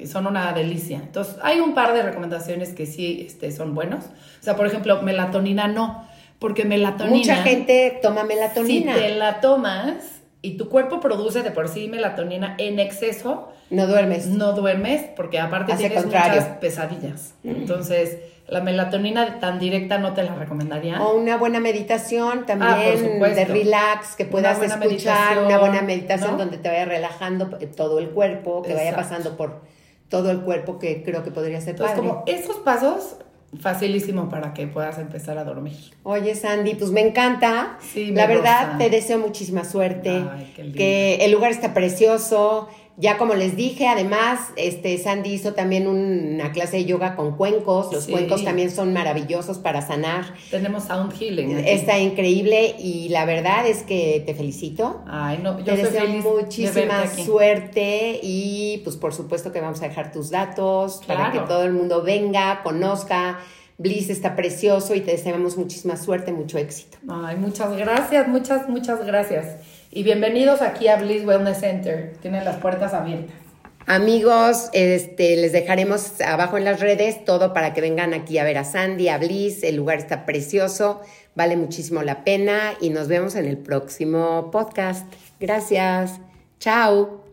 Son 0.04 0.26
una 0.26 0.52
delicia. 0.52 0.98
Entonces, 0.98 1.36
hay 1.40 1.60
un 1.60 1.72
par 1.72 1.94
de 1.94 2.02
recomendaciones 2.02 2.74
que 2.74 2.84
sí 2.84 3.24
este, 3.26 3.50
son 3.50 3.74
buenos. 3.74 4.04
O 4.04 4.42
sea, 4.42 4.56
por 4.56 4.66
ejemplo, 4.66 5.00
melatonina 5.00 5.68
no, 5.68 6.06
porque 6.38 6.66
melatonina... 6.66 7.16
Mucha 7.16 7.36
gente 7.36 7.98
toma 8.02 8.24
melatonina. 8.24 8.92
Si 8.92 9.00
te 9.00 9.14
la 9.14 9.40
tomas 9.40 10.23
y 10.44 10.58
tu 10.58 10.68
cuerpo 10.68 11.00
produce 11.00 11.42
de 11.42 11.50
por 11.50 11.68
sí 11.68 11.88
melatonina 11.88 12.54
en 12.58 12.78
exceso... 12.78 13.52
No 13.70 13.86
duermes. 13.86 14.26
No 14.26 14.52
duermes 14.52 15.02
porque 15.16 15.38
aparte 15.38 15.74
tienes 15.74 16.04
muchas 16.04 16.44
pesadillas. 16.60 17.34
Entonces 17.42 18.18
la 18.46 18.60
melatonina 18.60 19.40
tan 19.40 19.58
directa 19.58 19.96
no 19.96 20.12
te 20.12 20.22
la 20.22 20.34
recomendaría. 20.34 21.02
O 21.02 21.16
una 21.16 21.38
buena 21.38 21.60
meditación 21.60 22.40
ah, 22.42 22.46
también 22.46 23.20
de 23.20 23.44
relax, 23.46 24.16
que 24.16 24.26
puedas 24.26 24.60
escuchar 24.60 25.38
una 25.38 25.56
buena 25.56 25.80
meditación 25.80 26.36
donde 26.36 26.58
te 26.58 26.68
vaya 26.68 26.84
relajando 26.84 27.48
todo 27.74 27.98
el 27.98 28.10
cuerpo, 28.10 28.60
que 28.60 28.74
vaya 28.74 28.94
pasando 28.94 29.38
por 29.38 29.62
todo 30.10 30.30
el 30.30 30.42
cuerpo, 30.42 30.78
que 30.78 31.02
creo 31.02 31.24
que 31.24 31.30
podría 31.30 31.58
ser 31.62 31.70
Entonces, 31.70 31.96
como 31.96 32.22
esos 32.26 32.56
pasos, 32.56 33.16
facilísimo 33.60 34.28
para 34.28 34.54
que 34.54 34.66
puedas 34.66 34.98
empezar 34.98 35.38
a 35.38 35.44
dormir. 35.44 35.76
Oye, 36.02 36.34
Sandy, 36.34 36.74
pues 36.74 36.90
me 36.90 37.00
encanta. 37.00 37.78
Sí, 37.80 38.10
la 38.12 38.26
verdad, 38.26 38.78
te 38.78 38.90
deseo 38.90 39.18
muchísima 39.18 39.64
suerte. 39.64 40.24
Ay, 40.30 40.52
qué 40.54 40.72
que 40.72 41.16
el 41.24 41.32
lugar 41.32 41.50
está 41.50 41.74
precioso 41.74 42.68
Ya 42.96 43.18
como 43.18 43.34
les 43.34 43.56
dije, 43.56 43.88
además, 43.88 44.52
este 44.56 44.96
Sandy 44.98 45.32
hizo 45.32 45.52
también 45.52 45.88
una 45.88 46.52
clase 46.52 46.76
de 46.76 46.84
yoga 46.84 47.16
con 47.16 47.36
cuencos. 47.36 47.92
Los 47.92 48.06
cuencos 48.06 48.44
también 48.44 48.70
son 48.70 48.92
maravillosos 48.92 49.58
para 49.58 49.82
sanar. 49.82 50.34
Tenemos 50.50 50.84
sound 50.84 51.12
healing. 51.12 51.58
Está 51.58 51.98
increíble 51.98 52.76
y 52.78 53.08
la 53.08 53.24
verdad 53.24 53.66
es 53.66 53.82
que 53.82 54.22
te 54.24 54.34
felicito. 54.34 55.02
Ay, 55.08 55.40
no, 55.42 55.58
yo 55.58 55.74
te 55.74 55.76
deseo 55.76 56.06
muchísima 56.06 57.08
suerte 57.08 58.20
y 58.22 58.80
pues 58.84 58.96
por 58.96 59.12
supuesto 59.12 59.50
que 59.50 59.60
vamos 59.60 59.82
a 59.82 59.88
dejar 59.88 60.12
tus 60.12 60.30
datos 60.30 61.00
para 61.06 61.32
que 61.32 61.40
todo 61.40 61.64
el 61.64 61.72
mundo 61.72 62.02
venga, 62.02 62.62
conozca. 62.62 63.40
Bliss 63.76 64.08
está 64.08 64.36
precioso 64.36 64.94
y 64.94 65.00
te 65.00 65.10
deseamos 65.10 65.56
muchísima 65.56 65.96
suerte, 65.96 66.32
mucho 66.32 66.58
éxito. 66.58 66.96
Ay, 67.08 67.34
muchas 67.36 67.76
gracias, 67.76 68.28
muchas, 68.28 68.68
muchas 68.68 69.04
gracias. 69.04 69.56
Y 69.96 70.02
bienvenidos 70.02 70.60
aquí 70.60 70.88
a 70.88 70.96
Bliss 70.96 71.24
Wellness 71.24 71.60
Center. 71.60 72.14
Tienen 72.20 72.44
las 72.44 72.56
puertas 72.56 72.92
abiertas. 72.92 73.36
Amigos, 73.86 74.68
este, 74.72 75.36
les 75.36 75.52
dejaremos 75.52 76.20
abajo 76.20 76.58
en 76.58 76.64
las 76.64 76.80
redes 76.80 77.24
todo 77.24 77.52
para 77.52 77.72
que 77.74 77.80
vengan 77.80 78.12
aquí 78.12 78.38
a 78.38 78.44
ver 78.44 78.58
a 78.58 78.64
Sandy, 78.64 79.08
a 79.08 79.18
Bliss. 79.18 79.62
El 79.62 79.76
lugar 79.76 79.98
está 79.98 80.26
precioso, 80.26 81.00
vale 81.36 81.56
muchísimo 81.56 82.02
la 82.02 82.24
pena 82.24 82.72
y 82.80 82.90
nos 82.90 83.06
vemos 83.06 83.36
en 83.36 83.44
el 83.44 83.56
próximo 83.56 84.50
podcast. 84.50 85.06
Gracias. 85.38 86.18
Chao. 86.58 87.23